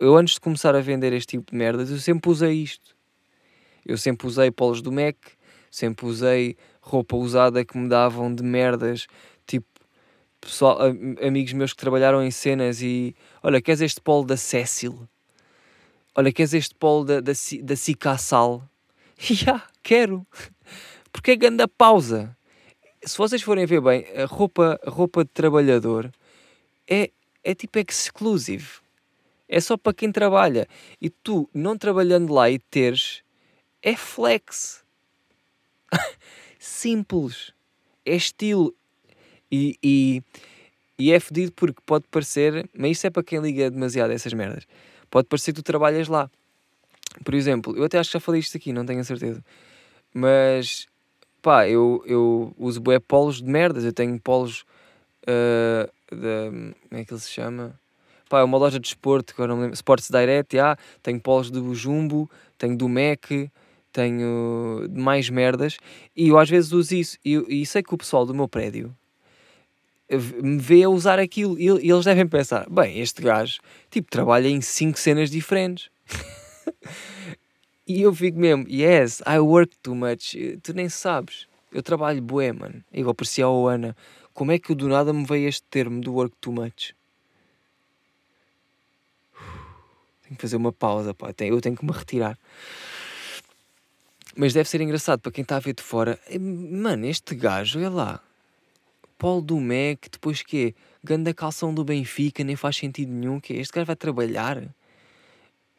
eu 0.03 0.17
antes 0.17 0.35
de 0.35 0.41
começar 0.41 0.75
a 0.75 0.81
vender 0.81 1.13
este 1.13 1.39
tipo 1.39 1.53
de 1.53 1.57
merdas, 1.57 1.89
eu 1.89 1.99
sempre 1.99 2.29
usei 2.29 2.55
isto. 2.55 2.97
Eu 3.87 3.97
sempre 3.97 4.27
usei 4.27 4.51
polos 4.51 4.83
do 4.83 4.91
Mac, 4.91 5.17
sempre 5.71 6.07
usei 6.07 6.57
roupa 6.81 7.17
usada 7.17 7.65
que 7.65 7.79
me 7.79 7.89
davam 7.89 8.35
de 8.35 8.43
merdas, 8.43 9.07
tipo 9.47 9.67
pessoal, 10.41 10.79
amigos 11.25 11.53
meus 11.53 11.73
que 11.73 11.79
trabalharam 11.79 12.21
em 12.21 12.33
cenas 12.33 12.83
e 12.83 13.15
olha, 13.45 13.63
queres 13.63 13.81
este 13.81 14.01
polo 14.01 14.25
da 14.25 14.37
Cecil? 14.37 15.09
Olha, 16.17 16.33
queres 16.33 16.53
este 16.53 16.75
polo 16.75 17.05
da, 17.05 17.21
da, 17.21 17.33
da 17.63 17.77
Cicassal? 17.77 18.69
Já, 19.17 19.35
yeah, 19.55 19.67
quero. 19.85 20.27
Porque 21.13 21.31
é 21.31 21.37
grande 21.37 21.65
pausa. 21.79 22.37
Se 23.05 23.17
vocês 23.17 23.41
forem 23.41 23.67
ver 23.67 23.81
bem, 23.81 24.05
a 24.17 24.25
roupa, 24.25 24.81
a 24.85 24.91
roupa 24.91 25.25
de 25.25 25.31
trabalhador 25.31 26.11
é, 26.91 27.11
é 27.45 27.55
tipo 27.55 27.79
exclusive. 27.79 28.82
É 29.53 29.61
só 29.61 29.77
para 29.77 29.93
quem 29.93 30.11
trabalha. 30.11 30.67
E 30.99 31.11
tu, 31.11 31.47
não 31.53 31.77
trabalhando 31.77 32.33
lá 32.33 32.49
e 32.49 32.59
teres, 32.59 33.23
é 33.83 33.95
flex. 33.95 34.83
Simples. 36.59 37.53
É 38.03 38.17
estilo. 38.17 38.75
E, 39.51 39.77
e, 39.83 40.23
e 40.99 41.13
é 41.13 41.21
fedido 41.21 41.53
porque 41.53 41.83
pode 41.85 42.07
parecer, 42.11 42.67
mas 42.73 42.93
isso 42.93 43.07
é 43.07 43.11
para 43.11 43.23
quem 43.23 43.41
liga 43.41 43.71
demasiado 43.71 44.11
a 44.11 44.15
essas 44.15 44.33
merdas. 44.33 44.67
Pode 45.11 45.29
parecer 45.29 45.53
que 45.53 45.61
tu 45.61 45.63
trabalhas 45.63 46.09
lá. 46.09 46.31
Por 47.23 47.35
exemplo, 47.35 47.77
eu 47.77 47.85
até 47.85 47.99
acho 47.99 48.09
que 48.09 48.15
já 48.15 48.21
falei 48.21 48.41
isto 48.41 48.57
aqui, 48.57 48.73
não 48.73 48.87
tenho 48.87 49.01
a 49.01 49.05
certeza. 49.05 49.45
Mas 50.15 50.89
pá, 51.43 51.69
eu, 51.69 52.03
eu 52.07 52.55
uso 52.57 52.81
bué 52.81 52.99
polos 52.99 53.43
de 53.43 53.51
merdas. 53.51 53.85
Eu 53.85 53.93
tenho 53.93 54.19
polos 54.19 54.65
uh, 55.25 55.93
de. 56.11 56.75
Como 56.89 57.01
é 57.03 57.05
que 57.05 57.13
ele 57.13 57.21
se 57.21 57.31
chama? 57.31 57.79
Pá, 58.33 58.41
é 58.41 58.45
uma 58.45 58.57
loja 58.57 58.81
de 58.81 58.89
esporte, 58.89 59.35
que 59.35 59.41
eu 59.43 59.47
não 59.47 59.57
me 59.57 59.63
lembro. 59.65 59.75
Sports 59.75 60.09
Direct, 60.09 60.57
já. 60.57 60.75
Tenho 61.03 61.21
polos 61.21 61.51
do 61.51 61.75
Jumbo, 61.75 62.31
tenho 62.57 62.75
do 62.75 62.89
Mac, 62.89 63.31
tenho 63.93 64.89
mais 64.91 65.29
merdas. 65.29 65.77
E 66.17 66.29
eu 66.29 66.39
às 66.39 66.49
vezes 66.49 66.73
uso 66.73 66.95
isso. 66.95 67.19
E, 67.23 67.61
e 67.61 67.67
sei 67.67 67.83
que 67.83 67.93
o 67.93 67.99
pessoal 67.99 68.25
do 68.25 68.33
meu 68.35 68.49
prédio 68.49 68.97
me 70.43 70.57
vê 70.57 70.83
a 70.83 70.89
usar 70.89 71.19
aquilo 71.19 71.59
e, 71.59 71.65
e 71.65 71.91
eles 71.91 72.07
devem 72.07 72.27
pensar: 72.27 72.67
bem, 72.71 73.01
este 73.01 73.21
gajo 73.21 73.61
tipo, 73.91 74.11
trabalha 74.11 74.49
em 74.49 74.63
cinco 74.63 74.99
cenas 74.99 75.31
diferentes. 75.31 75.91
e 77.87 78.01
eu 78.01 78.15
fico 78.15 78.39
mesmo: 78.39 78.67
yes, 78.67 79.21
I 79.27 79.41
work 79.41 79.77
too 79.83 79.95
much. 79.95 80.35
Tu 80.63 80.73
nem 80.73 80.89
sabes. 80.89 81.47
Eu 81.71 81.83
trabalho 81.83 82.23
bué, 82.23 82.51
mano. 82.51 82.83
Igual 82.95 83.15
parecia 83.15 83.45
ao 83.45 83.69
Ana. 83.69 83.95
Como 84.33 84.53
é 84.53 84.59
que 84.59 84.75
do 84.75 84.89
nada 84.89 85.13
me 85.13 85.27
veio 85.27 85.51
este 85.51 85.65
termo 85.65 86.01
do 86.01 86.15
work 86.15 86.35
too 86.41 86.55
much? 86.55 86.95
Tenho 90.22 90.22
que 90.22 90.22
fazer 90.39 90.57
uma 90.57 90.73
pausa, 90.73 91.15
pá. 91.15 91.33
Eu 91.41 91.61
tenho 91.61 91.77
que 91.77 91.85
me 91.85 91.93
retirar. 91.93 92.39
Mas 94.37 94.53
deve 94.53 94.69
ser 94.69 94.81
engraçado 94.81 95.21
para 95.21 95.33
quem 95.33 95.43
está 95.43 95.57
a 95.57 95.61
ver 95.61 95.75
de 95.75 95.83
fora. 95.83 96.19
Mano, 96.39 97.07
este 97.07 97.35
gajo, 97.35 97.79
olha 97.79 97.91
lá 97.91 98.23
Paulo 99.23 99.41
do 99.41 99.61
MEC, 99.61 100.11
depois 100.11 100.43
que 100.43 100.75
Ganda 101.05 101.33
calção 101.33 101.73
do 101.73 101.85
Benfica, 101.85 102.43
nem 102.43 102.57
faz 102.57 102.77
sentido 102.77 103.13
nenhum. 103.13 103.39
Que 103.39 103.55
este 103.55 103.73
cara 103.73 103.85
vai 103.85 103.95
trabalhar, 103.95 104.63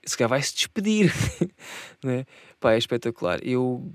esse 0.02 0.18
cara 0.18 0.30
vai 0.30 0.42
se 0.42 0.54
despedir, 0.54 1.14
né? 2.04 2.26
Pá, 2.58 2.74
é 2.74 2.78
espetacular. 2.78 3.40
Eu 3.44 3.92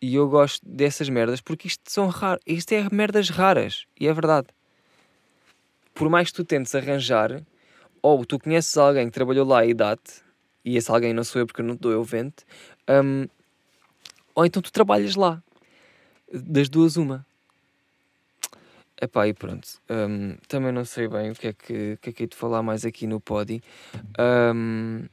e 0.00 0.14
eu 0.14 0.28
gosto 0.28 0.66
dessas 0.66 1.08
merdas 1.10 1.42
porque 1.42 1.68
isto 1.68 1.90
são 1.90 2.08
raras, 2.08 2.40
isto 2.46 2.72
é 2.72 2.88
merdas 2.90 3.28
raras 3.28 3.86
e 3.98 4.06
é 4.06 4.12
verdade. 4.14 4.48
Por 5.94 6.08
mais 6.08 6.30
que 6.30 6.36
tu 6.36 6.44
tentes 6.44 6.74
arranjar, 6.74 7.42
ou 8.06 8.24
tu 8.24 8.38
conheces 8.38 8.76
alguém 8.76 9.06
que 9.06 9.12
trabalhou 9.12 9.44
lá 9.44 9.66
e 9.66 9.74
dá-te, 9.74 10.22
e 10.64 10.76
esse 10.76 10.88
alguém 10.90 11.12
não 11.12 11.24
sou 11.24 11.40
eu 11.40 11.46
porque 11.46 11.60
não 11.60 11.74
dou, 11.74 11.90
eu 11.90 12.04
vento, 12.04 12.44
um, 12.88 13.26
ou 14.32 14.46
então 14.46 14.62
tu 14.62 14.70
trabalhas 14.70 15.16
lá. 15.16 15.42
Das 16.32 16.68
duas, 16.68 16.96
uma. 16.96 17.26
Epá, 19.00 19.26
e 19.26 19.34
pronto. 19.34 19.66
Um, 19.90 20.36
também 20.46 20.70
não 20.72 20.84
sei 20.84 21.08
bem 21.08 21.30
o 21.30 21.34
que 21.34 21.48
é 21.48 21.52
que, 21.52 21.98
que, 22.00 22.10
é 22.10 22.12
que 22.12 22.22
hei 22.22 22.28
de 22.28 22.36
falar 22.36 22.62
mais 22.62 22.84
aqui 22.84 23.06
no 23.06 23.20
Podi. 23.20 23.62
Um, 24.18 25.06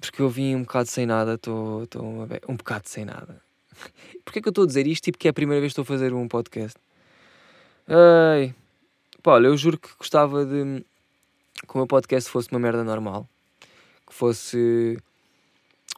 porque 0.00 0.22
eu 0.22 0.30
vim 0.30 0.54
um 0.54 0.62
bocado 0.62 0.88
sem 0.88 1.04
nada, 1.04 1.34
estou 1.34 1.86
um 2.48 2.56
bocado 2.56 2.88
sem 2.88 3.04
nada. 3.04 3.40
Porquê 4.24 4.40
que 4.40 4.48
eu 4.48 4.50
estou 4.50 4.64
a 4.64 4.66
dizer 4.66 4.86
isto? 4.86 5.04
Tipo 5.04 5.18
que 5.18 5.28
é 5.28 5.30
a 5.30 5.34
primeira 5.34 5.60
vez 5.60 5.72
que 5.74 5.80
estou 5.80 5.94
a 5.94 5.96
fazer 5.98 6.14
um 6.14 6.26
podcast. 6.26 6.78
Ai, 7.86 8.54
pá, 9.22 9.32
olha, 9.32 9.48
eu 9.48 9.56
juro 9.56 9.78
que 9.78 9.90
gostava 9.98 10.44
de 10.44 10.84
que 11.54 11.74
o 11.74 11.78
meu 11.78 11.86
podcast 11.86 12.30
fosse 12.30 12.50
uma 12.50 12.60
merda 12.60 12.84
normal. 12.84 13.28
Que 14.06 14.14
fosse 14.14 14.98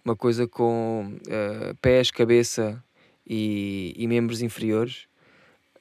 uma 0.05 0.15
coisa 0.15 0.47
com 0.47 1.17
uh, 1.27 1.75
pés, 1.81 2.11
cabeça 2.11 2.83
e, 3.27 3.95
e 3.97 4.07
membros 4.07 4.43
inferiores 4.43 5.09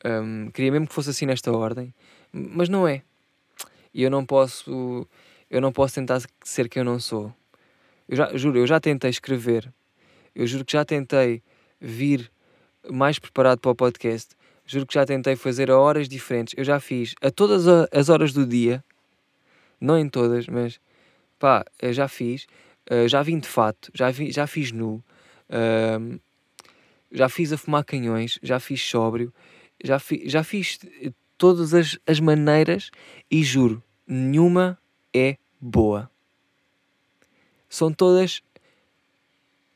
um, 0.05 0.51
queria 0.51 0.71
mesmo 0.71 0.87
que 0.87 0.93
fosse 0.93 1.09
assim 1.09 1.25
nesta 1.25 1.51
ordem, 1.51 1.93
mas 2.31 2.69
não 2.69 2.87
é. 2.87 3.01
E 3.91 4.03
eu 4.03 4.09
não 4.11 4.23
posso, 4.23 5.07
eu 5.49 5.59
não 5.59 5.71
posso 5.71 5.95
tentar 5.95 6.21
ser 6.43 6.69
quem 6.69 6.81
eu 6.81 6.85
não 6.85 6.99
sou. 6.99 7.33
Eu 8.07 8.15
já, 8.15 8.37
juro, 8.37 8.59
eu 8.59 8.67
já 8.67 8.79
tentei 8.79 9.09
escrever. 9.09 9.73
Eu 10.35 10.45
juro 10.45 10.63
que 10.63 10.73
já 10.73 10.85
tentei 10.85 11.41
vir 11.81 12.31
mais 12.91 13.17
preparado 13.17 13.59
para 13.59 13.71
o 13.71 13.75
podcast. 13.75 14.35
Juro 14.65 14.85
que 14.85 14.93
já 14.93 15.05
tentei 15.05 15.35
fazer 15.35 15.71
a 15.71 15.79
horas 15.79 16.07
diferentes. 16.07 16.53
Eu 16.55 16.63
já 16.63 16.79
fiz 16.79 17.15
a 17.21 17.31
todas 17.31 17.65
as 17.91 18.09
horas 18.09 18.31
do 18.31 18.45
dia. 18.45 18.83
Não 19.85 19.97
em 19.97 20.09
todas, 20.09 20.47
mas 20.47 20.79
pá, 21.39 21.65
já 21.91 22.07
fiz. 22.07 22.47
Uh, 22.89 23.07
já 23.07 23.21
vim 23.23 23.39
de 23.39 23.47
fato, 23.47 23.91
já, 23.93 24.11
vi, 24.11 24.31
já 24.31 24.47
fiz 24.47 24.71
nu. 24.71 25.03
Uh, 25.49 26.19
já 27.11 27.29
fiz 27.29 27.53
a 27.53 27.57
fumar 27.57 27.83
canhões, 27.83 28.39
já 28.43 28.59
fiz 28.59 28.81
sóbrio 28.81 29.33
já, 29.83 29.99
fi, 29.99 30.27
já 30.27 30.43
fiz 30.43 30.79
todas 31.37 31.73
as, 31.73 31.97
as 32.05 32.19
maneiras 32.19 32.91
e 33.29 33.43
juro, 33.43 33.83
nenhuma 34.07 34.77
é 35.13 35.37
boa. 35.59 36.09
São 37.69 37.91
todas 37.91 38.41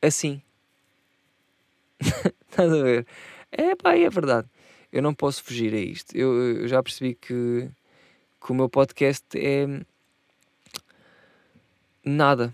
assim. 0.01 0.41
Estás 2.49 2.71
a 2.71 2.81
ver? 2.81 3.05
É 3.51 3.75
pá, 3.75 3.95
é 3.95 4.09
verdade. 4.09 4.47
Eu 4.91 5.01
não 5.01 5.13
posso 5.13 5.43
fugir 5.43 5.73
a 5.73 5.79
isto. 5.79 6.15
Eu, 6.15 6.61
eu 6.61 6.67
já 6.67 6.81
percebi 6.81 7.13
que, 7.13 7.69
que 8.41 8.51
o 8.51 8.55
meu 8.55 8.69
podcast 8.69 9.25
é 9.35 9.65
nada. 12.09 12.53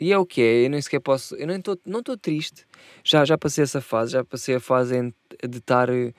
E 0.00 0.12
é 0.12 0.18
o 0.18 0.24
que 0.24 0.40
é, 0.40 0.64
eu 0.64 0.70
nem 0.70 0.80
sequer 0.80 1.00
posso, 1.00 1.34
eu 1.36 1.46
nem 1.46 1.58
estou 1.58 1.78
não 1.84 2.00
estou 2.00 2.16
triste. 2.16 2.66
Já, 3.04 3.24
já 3.24 3.36
passei 3.36 3.64
essa 3.64 3.82
fase, 3.82 4.12
já 4.12 4.24
passei 4.24 4.54
a 4.54 4.60
fase 4.60 5.12
de 5.46 5.58
estar 5.58 5.90
eh, 5.90 6.14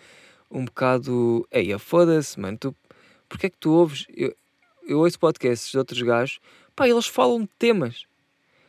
um 0.52 0.66
bocado, 0.66 1.48
ei, 1.52 1.78
foda-se, 1.80 2.40
mano, 2.40 2.58
tu, 2.60 2.76
porque 3.28 3.48
é 3.48 3.50
que 3.50 3.58
tu 3.58 3.72
ouves, 3.72 4.06
eu, 4.16 4.36
eu 4.88 5.00
ouço 5.00 5.18
podcasts 5.18 5.72
de 5.72 5.78
outros 5.80 6.02
gajos, 6.02 6.40
pá, 6.76 6.88
eles 6.88 7.08
falam 7.08 7.42
de 7.42 7.50
temas, 7.58 8.06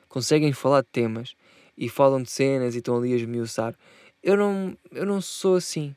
conseguem 0.08 0.52
falar 0.52 0.80
de 0.80 0.88
temas 0.88 1.34
e 1.76 1.88
falam 1.88 2.22
de 2.22 2.30
cenas 2.30 2.74
e 2.74 2.78
estão 2.78 2.96
ali 2.96 3.12
a 3.12 3.16
esmiuçar. 3.16 3.74
Eu 4.22 4.36
não, 4.36 4.76
eu 4.92 5.04
não 5.04 5.20
sou 5.20 5.56
assim. 5.56 5.94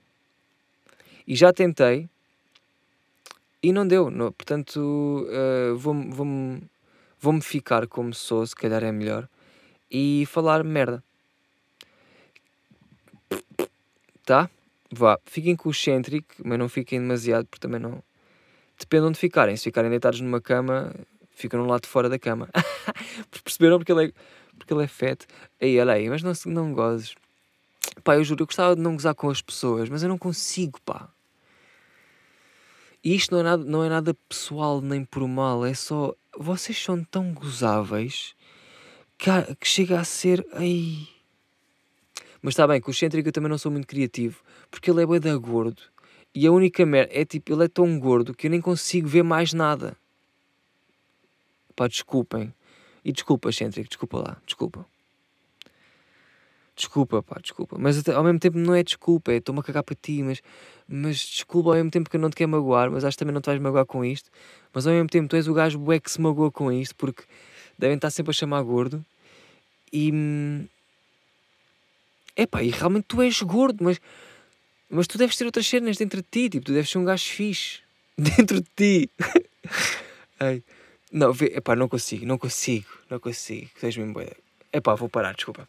E 1.27 1.35
já 1.35 1.53
tentei 1.53 2.09
e 3.65 3.71
não 3.71 3.87
deu, 3.87 4.11
não, 4.11 4.31
portanto, 4.31 4.77
uh, 4.77 5.75
vou-me 5.75 6.11
vou 6.11 6.27
vou-me 7.19 7.41
ficar 7.41 7.87
como 7.87 8.13
sou, 8.13 8.45
se 8.45 8.55
calhar 8.55 8.83
é 8.83 8.91
melhor, 8.91 9.27
e 9.89 10.23
falar 10.27 10.63
merda. 10.63 11.03
Tá? 14.23 14.47
Vá, 14.91 15.19
fiquem 15.25 15.55
com 15.55 15.69
o 15.69 15.71
excêntrico, 15.71 16.35
mas 16.43 16.59
não 16.59 16.69
fiquem 16.69 16.99
demasiado, 16.99 17.47
porque 17.47 17.61
também 17.61 17.79
não. 17.79 18.03
Depende 18.79 19.01
de 19.01 19.07
onde 19.07 19.19
ficarem. 19.19 19.57
Se 19.57 19.63
ficarem 19.63 19.89
deitados 19.89 20.21
numa 20.21 20.39
cama, 20.39 20.93
ficam 21.31 21.59
no 21.59 21.67
lado 21.67 21.81
de 21.81 21.87
fora 21.87 22.07
da 22.07 22.19
cama. 22.19 22.47
Perceberam? 23.43 23.79
Porque 23.79 23.91
ele 23.91 24.05
é, 24.05 24.11
porque 24.59 24.73
ele 24.73 24.83
é 24.83 24.87
fete. 24.87 25.25
Aí, 25.59 25.79
olha 25.79 25.93
aí, 25.93 26.07
mas 26.07 26.21
não, 26.21 26.33
não 26.45 26.71
gozes. 26.71 27.15
Pá, 28.03 28.15
eu 28.15 28.23
juro, 28.23 28.43
eu 28.43 28.45
gostava 28.45 28.75
de 28.75 28.81
não 28.83 28.93
gozar 28.93 29.15
com 29.15 29.27
as 29.29 29.41
pessoas, 29.41 29.89
mas 29.89 30.03
eu 30.03 30.09
não 30.09 30.19
consigo, 30.19 30.79
pá. 30.81 31.09
E 33.05 33.13
isto 33.13 33.33
não 33.33 33.41
é 33.41 33.43
nada, 33.43 33.63
não 33.63 33.83
é 33.83 33.89
nada 33.89 34.15
pessoal 34.27 34.81
nem 34.81 35.05
por 35.05 35.27
mal, 35.27 35.63
é 35.63 35.75
só 35.75 36.15
vocês 36.35 36.81
são 36.81 37.03
tão 37.03 37.35
gozáveis 37.35 38.33
que, 39.15 39.29
que 39.59 39.67
chega 39.67 39.99
a 39.99 40.03
ser. 40.03 40.43
Ai. 40.53 41.07
Mas 42.41 42.53
está 42.53 42.67
bem, 42.67 42.81
com 42.81 42.89
o 42.89 42.91
excêntrico 42.91 43.29
eu 43.29 43.31
também 43.31 43.49
não 43.49 43.59
sou 43.59 43.71
muito 43.71 43.85
criativo, 43.85 44.43
porque 44.71 44.89
ele 44.89 45.03
é 45.03 45.05
bué 45.05 45.19
da 45.19 45.37
gordo. 45.37 45.83
E 46.33 46.47
a 46.47 46.51
única 46.51 46.83
merda 46.83 47.13
é 47.13 47.23
tipo, 47.23 47.53
ele 47.53 47.65
é 47.65 47.67
tão 47.67 47.99
gordo 47.99 48.33
que 48.33 48.47
eu 48.47 48.51
nem 48.51 48.59
consigo 48.59 49.07
ver 49.07 49.23
mais 49.23 49.53
nada. 49.53 49.95
Pá, 51.75 51.87
desculpem. 51.87 52.51
E 53.03 53.11
desculpa, 53.11 53.49
excêntrico, 53.49 53.87
desculpa 53.87 54.17
lá, 54.17 54.37
desculpa. 54.47 54.83
Desculpa, 56.75 57.23
pá, 57.23 57.39
desculpa. 57.41 57.77
Mas 57.79 58.07
ao 58.09 58.23
mesmo 58.23 58.39
tempo 58.39 58.57
não 58.57 58.75
é 58.75 58.83
desculpa, 58.83 59.31
é 59.31 59.37
estou-me 59.37 59.61
a 59.61 59.63
cagar 59.63 59.83
para 59.83 59.95
ti, 59.95 60.21
mas, 60.21 60.41
mas 60.87 61.17
desculpa 61.17 61.69
ao 61.69 61.75
mesmo 61.75 61.89
tempo 61.89 62.09
que 62.09 62.17
eu 62.17 62.19
não 62.19 62.29
te 62.29 62.35
quero 62.35 62.49
magoar, 62.49 62.91
mas 62.91 63.05
acho 63.05 63.15
que 63.15 63.19
também 63.19 63.33
não 63.33 63.39
te 63.41 63.45
vais 63.45 63.61
magoar 63.61 63.85
com 63.85 64.03
isto. 64.03 64.29
Mas 64.73 64.85
ao 64.85 64.93
mesmo 64.93 65.07
tempo 65.07 65.29
tu 65.29 65.37
és 65.37 65.47
o 65.47 65.53
gajo 65.53 65.79
bué 65.79 65.99
que 65.99 66.11
se 66.11 66.19
magoa 66.19 66.51
com 66.51 66.69
isto, 66.71 66.93
porque 66.95 67.23
devem 67.77 67.95
estar 67.95 68.09
sempre 68.09 68.31
a 68.31 68.33
chamar 68.33 68.61
gordo. 68.63 69.03
E. 69.91 70.09
É 72.35 72.43
hum, 72.43 72.47
pá, 72.51 72.61
e 72.61 72.69
realmente 72.69 73.05
tu 73.07 73.21
és 73.21 73.41
gordo, 73.41 73.83
mas. 73.83 74.01
Mas 74.89 75.07
tu 75.07 75.17
deves 75.17 75.37
ter 75.37 75.45
outras 75.45 75.65
cenas 75.65 75.97
dentro 75.97 76.21
de 76.21 76.27
ti, 76.29 76.49
tipo, 76.49 76.65
tu 76.65 76.73
deves 76.73 76.89
ser 76.89 76.97
um 76.97 77.05
gajo 77.05 77.23
fixe. 77.23 77.79
Dentro 78.17 78.61
de 78.61 78.67
ti. 78.75 79.09
Ai. 80.39 80.61
Não, 81.11 81.31
epá, 81.31 81.75
não 81.75 81.87
consigo, 81.87 82.25
não 82.25 82.37
consigo, 82.37 82.87
não 83.09 83.19
consigo. 83.19 83.69
Tens 83.79 83.95
mesmo 83.95 84.13
boa. 84.13 84.29
Epá, 84.71 84.93
vou 84.95 85.07
parar, 85.07 85.33
desculpa. 85.33 85.67